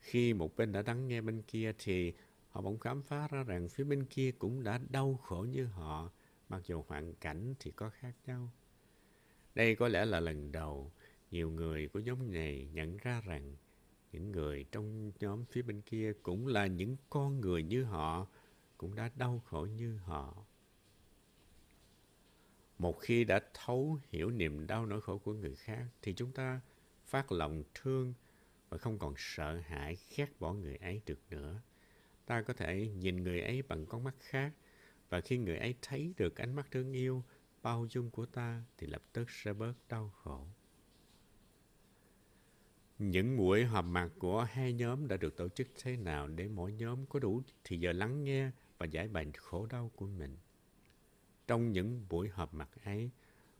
Khi 0.01 0.35
một 0.35 0.57
bên 0.57 0.73
đã 0.73 0.83
lắng 0.87 1.09
nghe 1.09 1.21
bên 1.21 1.43
kia 1.43 1.73
thì 1.79 2.13
họ 2.49 2.61
bỗng 2.61 2.79
khám 2.79 3.03
phá 3.03 3.29
ra 3.29 3.43
rằng 3.43 3.69
phía 3.69 3.85
bên 3.85 4.05
kia 4.05 4.33
cũng 4.39 4.63
đã 4.63 4.81
đau 4.91 5.21
khổ 5.25 5.47
như 5.51 5.65
họ, 5.65 6.11
mặc 6.49 6.63
dù 6.67 6.85
hoàn 6.89 7.15
cảnh 7.15 7.55
thì 7.61 7.71
có 7.71 7.91
khác 7.91 8.15
nhau. 8.27 8.53
Đây 9.55 9.75
có 9.75 9.89
lẽ 9.89 10.05
là 10.05 10.21
lần 10.21 10.53
đầu 10.53 10.93
nhiều 11.31 11.51
người 11.51 11.89
của 11.89 12.01
nhóm 12.01 12.33
này 12.33 12.69
nhận 12.73 12.97
ra 12.97 13.21
rằng 13.21 13.57
những 14.13 14.33
người 14.33 14.65
trong 14.73 15.13
nhóm 15.21 15.45
phía 15.45 15.63
bên 15.63 15.81
kia 15.81 16.13
cũng 16.23 16.47
là 16.47 16.67
những 16.67 16.97
con 17.11 17.41
người 17.41 17.63
như 17.63 17.85
họ, 17.85 18.27
cũng 18.77 18.95
đã 18.95 19.11
đau 19.17 19.43
khổ 19.47 19.67
như 19.77 19.97
họ. 19.97 20.45
Một 22.79 23.01
khi 23.01 23.25
đã 23.25 23.41
thấu 23.55 23.99
hiểu 24.09 24.31
niềm 24.31 24.67
đau 24.67 24.87
nỗi 24.87 25.01
khổ 25.01 25.19
của 25.19 25.33
người 25.33 25.55
khác 25.55 25.87
thì 26.03 26.13
chúng 26.13 26.33
ta 26.33 26.61
phát 27.07 27.33
lòng 27.33 27.63
thương 27.75 28.15
và 28.69 28.79
không 28.79 28.99
còn 28.99 29.15
sợ 29.17 29.61
hãi 29.67 29.97
khét 29.97 30.41
bỏ 30.41 30.53
người 30.53 30.77
ấy 30.77 31.03
được 31.07 31.21
nữa. 31.31 31.63
Ta 32.27 32.43
có 32.43 32.55
thể 32.55 32.89
nhìn 32.89 33.17
người 33.17 33.41
ấy 33.41 33.63
bằng 33.63 33.87
con 33.87 34.05
mắt 34.05 34.15
khác 34.19 34.53
và 35.09 35.21
khi 35.21 35.39
người 35.39 35.59
ấy 35.59 35.75
thấy 35.83 36.15
được 36.17 36.37
ánh 36.37 36.55
mắt 36.55 36.71
thương 36.71 36.93
yêu, 36.93 37.25
bao 37.63 37.87
dung 37.91 38.11
của 38.11 38.27
ta 38.27 38.63
thì 38.79 38.87
lập 38.87 39.03
tức 39.13 39.31
sẽ 39.31 39.53
bớt 39.53 39.75
đau 39.89 40.11
khổ. 40.11 40.47
Những 42.99 43.37
buổi 43.37 43.65
họp 43.65 43.85
mặt 43.85 44.11
của 44.19 44.43
hai 44.43 44.73
nhóm 44.73 45.09
đã 45.09 45.17
được 45.17 45.37
tổ 45.37 45.49
chức 45.49 45.69
thế 45.83 45.97
nào 45.97 46.29
để 46.29 46.49
mỗi 46.49 46.73
nhóm 46.73 47.07
có 47.07 47.19
đủ 47.19 47.43
thì 47.65 47.79
giờ 47.81 47.93
lắng 47.93 48.25
nghe 48.25 48.51
và 48.79 48.87
giải 48.87 49.09
bày 49.09 49.27
khổ 49.37 49.67
đau 49.67 49.91
của 49.97 50.07
mình. 50.07 50.37
Trong 51.47 51.73
những 51.73 52.07
buổi 52.09 52.29
họp 52.29 52.55
mặt 52.55 52.69
ấy, 52.85 53.11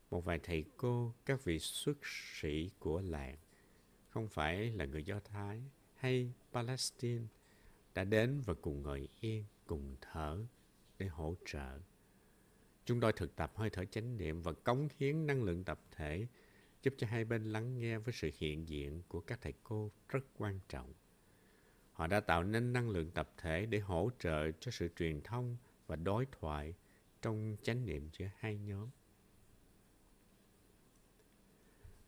một 0.09 0.25
vài 0.25 0.39
thầy 0.43 0.65
cô, 0.77 1.13
các 1.25 1.43
vị 1.43 1.59
xuất 1.59 1.97
sĩ 2.03 2.69
của 2.79 3.01
làng, 3.01 3.37
không 4.09 4.27
phải 4.27 4.71
là 4.71 4.85
người 4.85 5.03
Do 5.03 5.19
Thái 5.19 5.61
hay 5.95 6.33
Palestine, 6.53 7.25
đã 7.95 8.03
đến 8.03 8.41
và 8.45 8.53
cùng 8.61 8.81
ngồi 8.81 9.07
yên, 9.19 9.45
cùng 9.67 9.95
thở 10.01 10.45
để 10.99 11.07
hỗ 11.07 11.35
trợ. 11.45 11.79
Chúng 12.85 12.99
tôi 12.99 13.13
thực 13.13 13.35
tập 13.35 13.51
hơi 13.55 13.69
thở 13.69 13.85
chánh 13.85 14.17
niệm 14.17 14.41
và 14.41 14.53
cống 14.53 14.87
hiến 14.97 15.27
năng 15.27 15.43
lượng 15.43 15.63
tập 15.63 15.79
thể 15.91 16.27
giúp 16.83 16.93
cho 16.97 17.07
hai 17.07 17.25
bên 17.25 17.43
lắng 17.43 17.79
nghe 17.79 17.97
với 17.97 18.13
sự 18.13 18.31
hiện 18.37 18.69
diện 18.69 19.01
của 19.07 19.19
các 19.19 19.39
thầy 19.41 19.53
cô 19.63 19.91
rất 20.09 20.25
quan 20.37 20.59
trọng. 20.69 20.93
Họ 21.91 22.07
đã 22.07 22.19
tạo 22.19 22.43
nên 22.43 22.73
năng 22.73 22.89
lượng 22.89 23.11
tập 23.11 23.31
thể 23.37 23.65
để 23.65 23.79
hỗ 23.79 24.09
trợ 24.19 24.51
cho 24.59 24.71
sự 24.71 24.89
truyền 24.95 25.21
thông 25.21 25.57
và 25.87 25.95
đối 25.95 26.25
thoại 26.31 26.73
trong 27.21 27.57
chánh 27.61 27.85
niệm 27.85 28.09
giữa 28.17 28.27
hai 28.37 28.57
nhóm. 28.57 28.89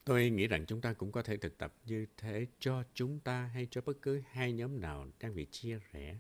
Tôi 0.06 0.30
nghĩ 0.30 0.48
rằng 0.48 0.66
chúng 0.66 0.82
ta 0.82 0.94
cũng 0.94 1.12
có 1.12 1.22
thể 1.22 1.38
thực 1.38 1.58
tập 1.58 1.74
như 1.86 2.06
thế 2.18 2.48
cho 2.60 2.84
chúng 2.94 3.20
ta 3.20 3.46
hay 3.54 3.68
cho 3.72 3.82
bất 3.82 4.02
cứ 4.02 4.22
hai 4.32 4.54
nhóm 4.54 4.82
nào 4.82 5.08
đang 5.20 5.36
bị 5.36 5.48
chia 5.52 5.80
rẽ. 5.92 6.20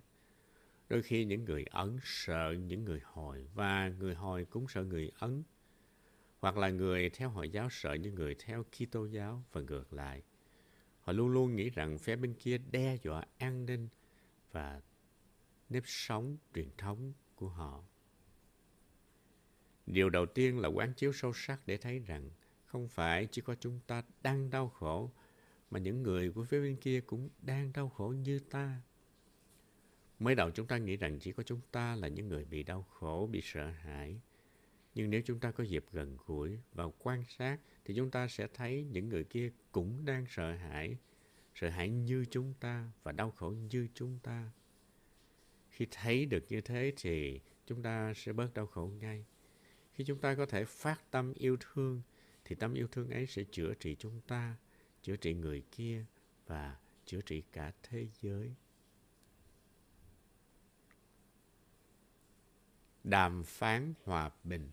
Đôi 0.89 1.01
khi 1.01 1.25
những 1.25 1.45
người 1.45 1.65
Ấn 1.71 1.97
sợ 2.03 2.51
những 2.51 2.83
người 2.85 2.99
Hồi 3.03 3.47
và 3.53 3.89
người 3.99 4.15
Hồi 4.15 4.45
cũng 4.45 4.67
sợ 4.67 4.83
người 4.83 5.11
Ấn. 5.19 5.43
Hoặc 6.39 6.57
là 6.57 6.69
người 6.69 7.09
theo 7.09 7.29
Hồi 7.29 7.49
giáo 7.49 7.67
sợ 7.71 7.93
những 7.93 8.15
người 8.15 8.35
theo 8.35 8.63
Kitô 8.63 9.05
giáo 9.05 9.43
và 9.51 9.61
ngược 9.61 9.93
lại. 9.93 10.21
Họ 11.01 11.13
luôn 11.13 11.29
luôn 11.29 11.55
nghĩ 11.55 11.69
rằng 11.69 11.97
phía 11.97 12.15
bên 12.15 12.33
kia 12.33 12.57
đe 12.71 12.97
dọa 13.03 13.25
an 13.37 13.65
ninh 13.65 13.87
và 14.51 14.81
nếp 15.69 15.83
sống 15.85 16.37
truyền 16.55 16.69
thống 16.77 17.13
của 17.35 17.49
họ. 17.49 17.83
Điều 19.85 20.09
đầu 20.09 20.25
tiên 20.25 20.59
là 20.59 20.67
quán 20.67 20.93
chiếu 20.93 21.13
sâu 21.13 21.33
sắc 21.33 21.61
để 21.65 21.77
thấy 21.77 21.99
rằng 21.99 22.29
không 22.71 22.87
phải 22.87 23.27
chỉ 23.31 23.41
có 23.41 23.55
chúng 23.59 23.79
ta 23.87 24.03
đang 24.21 24.49
đau 24.49 24.69
khổ, 24.69 25.11
mà 25.71 25.79
những 25.79 26.03
người 26.03 26.31
của 26.31 26.43
phía 26.43 26.61
bên 26.61 26.75
kia 26.75 27.01
cũng 27.01 27.29
đang 27.41 27.73
đau 27.73 27.89
khổ 27.89 28.07
như 28.07 28.39
ta. 28.39 28.81
Mới 30.19 30.35
đầu 30.35 30.51
chúng 30.51 30.67
ta 30.67 30.77
nghĩ 30.77 30.97
rằng 30.97 31.19
chỉ 31.19 31.31
có 31.31 31.43
chúng 31.43 31.59
ta 31.71 31.95
là 31.95 32.07
những 32.07 32.27
người 32.27 32.45
bị 32.45 32.63
đau 32.63 32.83
khổ, 32.83 33.29
bị 33.31 33.41
sợ 33.43 33.71
hãi. 33.71 34.19
Nhưng 34.95 35.09
nếu 35.09 35.21
chúng 35.25 35.39
ta 35.39 35.51
có 35.51 35.63
dịp 35.63 35.85
gần 35.91 36.17
gũi 36.25 36.59
và 36.73 36.85
quan 36.99 37.23
sát 37.27 37.57
thì 37.85 37.93
chúng 37.95 38.11
ta 38.11 38.27
sẽ 38.27 38.47
thấy 38.53 38.83
những 38.91 39.09
người 39.09 39.23
kia 39.23 39.51
cũng 39.71 40.05
đang 40.05 40.25
sợ 40.29 40.55
hãi, 40.55 40.97
sợ 41.55 41.69
hãi 41.69 41.89
như 41.89 42.25
chúng 42.31 42.53
ta 42.59 42.91
và 43.03 43.11
đau 43.11 43.31
khổ 43.31 43.49
như 43.49 43.87
chúng 43.93 44.19
ta. 44.23 44.51
Khi 45.69 45.87
thấy 45.91 46.25
được 46.25 46.43
như 46.49 46.61
thế 46.61 46.93
thì 46.97 47.39
chúng 47.67 47.83
ta 47.83 48.13
sẽ 48.15 48.33
bớt 48.33 48.53
đau 48.53 48.67
khổ 48.67 48.91
ngay. 48.99 49.25
Khi 49.93 50.03
chúng 50.03 50.19
ta 50.19 50.35
có 50.35 50.45
thể 50.45 50.65
phát 50.65 51.11
tâm 51.11 51.33
yêu 51.33 51.57
thương 51.59 52.01
thì 52.51 52.55
tâm 52.55 52.73
yêu 52.73 52.87
thương 52.87 53.09
ấy 53.09 53.27
sẽ 53.27 53.43
chữa 53.51 53.73
trị 53.73 53.95
chúng 53.99 54.21
ta, 54.27 54.55
chữa 55.01 55.15
trị 55.15 55.33
người 55.33 55.63
kia 55.71 56.05
và 56.47 56.77
chữa 57.05 57.21
trị 57.21 57.43
cả 57.51 57.71
thế 57.83 58.07
giới. 58.21 58.53
Đàm 63.03 63.43
phán 63.43 63.93
hòa 64.03 64.31
bình 64.43 64.69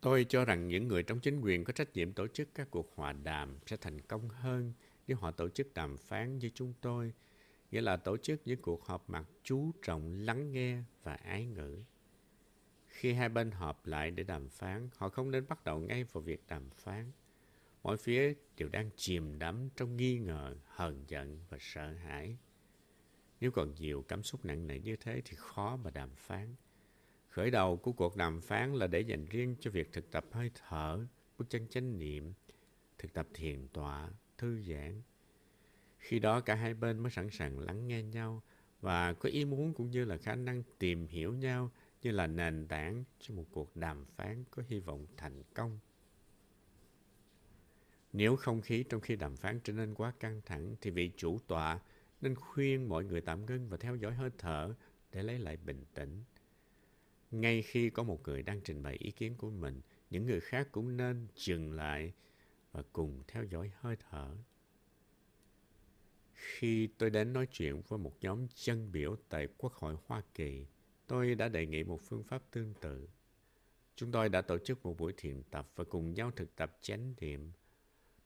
Tôi 0.00 0.26
cho 0.28 0.44
rằng 0.44 0.68
những 0.68 0.88
người 0.88 1.02
trong 1.02 1.20
chính 1.20 1.40
quyền 1.40 1.64
có 1.64 1.72
trách 1.72 1.88
nhiệm 1.94 2.12
tổ 2.12 2.26
chức 2.28 2.48
các 2.54 2.70
cuộc 2.70 2.92
hòa 2.94 3.12
đàm 3.12 3.58
sẽ 3.66 3.76
thành 3.76 4.00
công 4.00 4.28
hơn 4.28 4.72
nếu 5.06 5.16
họ 5.16 5.30
tổ 5.30 5.48
chức 5.48 5.74
đàm 5.74 5.96
phán 5.96 6.38
như 6.38 6.50
chúng 6.54 6.72
tôi, 6.80 7.12
nghĩa 7.70 7.80
là 7.80 7.96
tổ 7.96 8.16
chức 8.16 8.40
những 8.44 8.62
cuộc 8.62 8.84
họp 8.84 9.10
mặt 9.10 9.26
chú 9.42 9.72
trọng 9.82 10.12
lắng 10.12 10.52
nghe 10.52 10.82
và 11.02 11.14
ái 11.14 11.46
ngữ. 11.46 11.82
Khi 12.96 13.12
hai 13.12 13.28
bên 13.28 13.50
họp 13.50 13.86
lại 13.86 14.10
để 14.10 14.22
đàm 14.22 14.48
phán, 14.48 14.88
họ 14.96 15.08
không 15.08 15.30
nên 15.30 15.48
bắt 15.48 15.64
đầu 15.64 15.80
ngay 15.80 16.04
vào 16.04 16.22
việc 16.22 16.44
đàm 16.48 16.70
phán. 16.70 17.12
Mỗi 17.82 17.96
phía 17.96 18.34
đều 18.56 18.68
đang 18.68 18.90
chìm 18.96 19.38
đắm 19.38 19.68
trong 19.76 19.96
nghi 19.96 20.18
ngờ, 20.18 20.56
hờn 20.66 21.04
giận 21.08 21.38
và 21.48 21.58
sợ 21.60 21.92
hãi. 21.92 22.36
Nếu 23.40 23.50
còn 23.50 23.74
nhiều 23.74 24.04
cảm 24.08 24.22
xúc 24.22 24.44
nặng 24.44 24.66
nề 24.66 24.78
như 24.78 24.96
thế 24.96 25.22
thì 25.24 25.36
khó 25.36 25.76
mà 25.76 25.90
đàm 25.90 26.10
phán. 26.16 26.54
Khởi 27.28 27.50
đầu 27.50 27.76
của 27.76 27.92
cuộc 27.92 28.16
đàm 28.16 28.40
phán 28.40 28.74
là 28.74 28.86
để 28.86 29.00
dành 29.00 29.24
riêng 29.24 29.56
cho 29.60 29.70
việc 29.70 29.92
thực 29.92 30.10
tập 30.10 30.24
hơi 30.32 30.50
thở, 30.54 31.06
bước 31.38 31.44
chân 31.48 31.68
chánh 31.68 31.98
niệm, 31.98 32.32
thực 32.98 33.12
tập 33.12 33.26
thiền 33.34 33.68
tọa, 33.68 34.10
thư 34.38 34.62
giãn. 34.62 35.02
Khi 35.98 36.18
đó 36.18 36.40
cả 36.40 36.54
hai 36.54 36.74
bên 36.74 36.98
mới 36.98 37.10
sẵn 37.10 37.30
sàng 37.30 37.58
lắng 37.58 37.88
nghe 37.88 38.02
nhau 38.02 38.42
và 38.80 39.12
có 39.12 39.28
ý 39.28 39.44
muốn 39.44 39.74
cũng 39.74 39.90
như 39.90 40.04
là 40.04 40.16
khả 40.16 40.34
năng 40.34 40.62
tìm 40.78 41.06
hiểu 41.06 41.34
nhau 41.34 41.70
như 42.06 42.12
là 42.12 42.26
nền 42.26 42.66
tảng 42.68 43.04
cho 43.20 43.34
một 43.34 43.44
cuộc 43.50 43.76
đàm 43.76 44.04
phán 44.04 44.44
có 44.50 44.62
hy 44.68 44.80
vọng 44.80 45.06
thành 45.16 45.42
công. 45.54 45.78
Nếu 48.12 48.36
không 48.36 48.60
khí 48.60 48.84
trong 48.88 49.00
khi 49.00 49.16
đàm 49.16 49.36
phán 49.36 49.60
trở 49.64 49.72
nên 49.72 49.94
quá 49.94 50.12
căng 50.20 50.40
thẳng 50.46 50.76
thì 50.80 50.90
vị 50.90 51.10
chủ 51.16 51.38
tọa 51.46 51.80
nên 52.20 52.34
khuyên 52.34 52.88
mọi 52.88 53.04
người 53.04 53.20
tạm 53.20 53.46
ngưng 53.46 53.68
và 53.68 53.76
theo 53.76 53.96
dõi 53.96 54.14
hơi 54.14 54.30
thở 54.38 54.74
để 55.12 55.22
lấy 55.22 55.38
lại 55.38 55.56
bình 55.56 55.84
tĩnh. 55.94 56.24
Ngay 57.30 57.62
khi 57.62 57.90
có 57.90 58.02
một 58.02 58.22
người 58.24 58.42
đang 58.42 58.60
trình 58.60 58.82
bày 58.82 58.94
ý 58.94 59.10
kiến 59.10 59.34
của 59.36 59.50
mình, 59.50 59.80
những 60.10 60.26
người 60.26 60.40
khác 60.40 60.68
cũng 60.72 60.96
nên 60.96 61.26
dừng 61.36 61.72
lại 61.72 62.12
và 62.72 62.82
cùng 62.92 63.22
theo 63.28 63.44
dõi 63.44 63.70
hơi 63.80 63.96
thở. 64.10 64.36
Khi 66.34 66.86
tôi 66.98 67.10
đến 67.10 67.32
nói 67.32 67.46
chuyện 67.50 67.82
với 67.88 67.98
một 67.98 68.16
nhóm 68.20 68.46
dân 68.54 68.92
biểu 68.92 69.16
tại 69.28 69.48
Quốc 69.58 69.72
hội 69.72 69.96
Hoa 70.06 70.22
Kỳ, 70.34 70.66
tôi 71.06 71.34
đã 71.34 71.48
đề 71.48 71.66
nghị 71.66 71.84
một 71.84 72.00
phương 72.02 72.24
pháp 72.24 72.42
tương 72.50 72.74
tự. 72.74 73.08
Chúng 73.96 74.12
tôi 74.12 74.28
đã 74.28 74.42
tổ 74.42 74.58
chức 74.58 74.86
một 74.86 74.98
buổi 74.98 75.12
thiền 75.16 75.42
tập 75.42 75.70
và 75.76 75.84
cùng 75.84 76.14
nhau 76.14 76.30
thực 76.30 76.56
tập 76.56 76.78
chánh 76.80 77.14
niệm. 77.20 77.52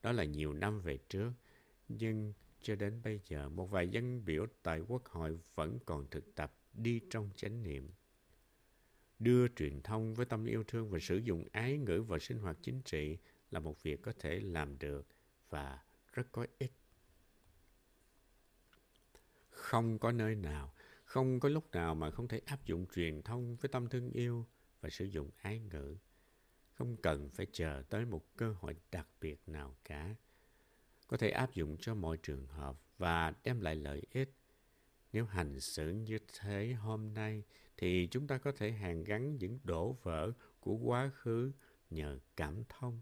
Đó 0.01 0.11
là 0.11 0.23
nhiều 0.23 0.53
năm 0.53 0.81
về 0.81 0.97
trước, 1.09 1.31
nhưng 1.87 2.33
cho 2.61 2.75
đến 2.75 3.01
bây 3.03 3.19
giờ 3.27 3.49
một 3.49 3.65
vài 3.71 3.89
dân 3.89 4.25
biểu 4.25 4.45
tại 4.63 4.79
quốc 4.87 5.05
hội 5.05 5.39
vẫn 5.55 5.77
còn 5.85 6.07
thực 6.11 6.35
tập 6.35 6.53
đi 6.73 7.01
trong 7.09 7.29
chánh 7.35 7.63
niệm. 7.63 7.89
Đưa 9.19 9.47
truyền 9.47 9.81
thông 9.81 10.13
với 10.13 10.25
tâm 10.25 10.45
yêu 10.45 10.63
thương 10.67 10.89
và 10.89 10.99
sử 10.99 11.17
dụng 11.17 11.47
ái 11.51 11.77
ngữ 11.77 12.01
vào 12.01 12.19
sinh 12.19 12.39
hoạt 12.39 12.57
chính 12.61 12.81
trị 12.81 13.17
là 13.51 13.59
một 13.59 13.83
việc 13.83 14.01
có 14.01 14.13
thể 14.19 14.39
làm 14.39 14.79
được 14.79 15.07
và 15.49 15.83
rất 16.13 16.31
có 16.31 16.45
ích. 16.59 16.71
Không 19.49 19.99
có 19.99 20.11
nơi 20.11 20.35
nào 20.35 20.73
không 21.11 21.39
có 21.39 21.49
lúc 21.49 21.71
nào 21.71 21.95
mà 21.95 22.11
không 22.11 22.27
thể 22.27 22.41
áp 22.45 22.65
dụng 22.65 22.85
truyền 22.95 23.21
thông 23.21 23.55
với 23.55 23.69
tâm 23.69 23.89
thương 23.89 24.11
yêu 24.11 24.47
và 24.81 24.89
sử 24.89 25.05
dụng 25.05 25.29
ái 25.41 25.59
ngữ. 25.59 25.97
Không 26.73 26.97
cần 26.97 27.29
phải 27.29 27.47
chờ 27.51 27.83
tới 27.89 28.05
một 28.05 28.37
cơ 28.37 28.53
hội 28.59 28.75
đặc 28.91 29.07
biệt 29.21 29.41
nào 29.47 29.75
cả. 29.83 30.15
Có 31.07 31.17
thể 31.17 31.29
áp 31.29 31.53
dụng 31.53 31.77
cho 31.79 31.95
mọi 31.95 32.17
trường 32.17 32.47
hợp 32.47 32.77
và 32.97 33.33
đem 33.43 33.61
lại 33.61 33.75
lợi 33.75 34.01
ích. 34.11 34.33
Nếu 35.13 35.25
hành 35.25 35.59
xử 35.59 35.89
như 35.91 36.19
thế 36.39 36.73
hôm 36.73 37.13
nay 37.13 37.43
thì 37.77 38.07
chúng 38.11 38.27
ta 38.27 38.37
có 38.37 38.51
thể 38.51 38.71
hàn 38.71 39.03
gắn 39.03 39.37
những 39.37 39.59
đổ 39.63 39.97
vỡ 40.03 40.31
của 40.59 40.75
quá 40.75 41.11
khứ 41.15 41.51
nhờ 41.89 42.19
cảm 42.37 42.63
thông, 42.69 43.01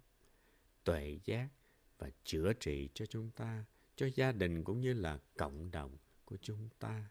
tuệ 0.84 1.20
giác 1.26 1.50
và 1.98 2.10
chữa 2.24 2.54
trị 2.54 2.90
cho 2.94 3.06
chúng 3.06 3.32
ta, 3.32 3.66
cho 3.96 4.10
gia 4.16 4.32
đình 4.32 4.64
cũng 4.64 4.82
như 4.82 4.94
là 4.94 5.20
cộng 5.38 5.72
đồng 5.72 5.98
của 6.26 6.38
chúng 6.42 6.70
ta. 6.80 7.10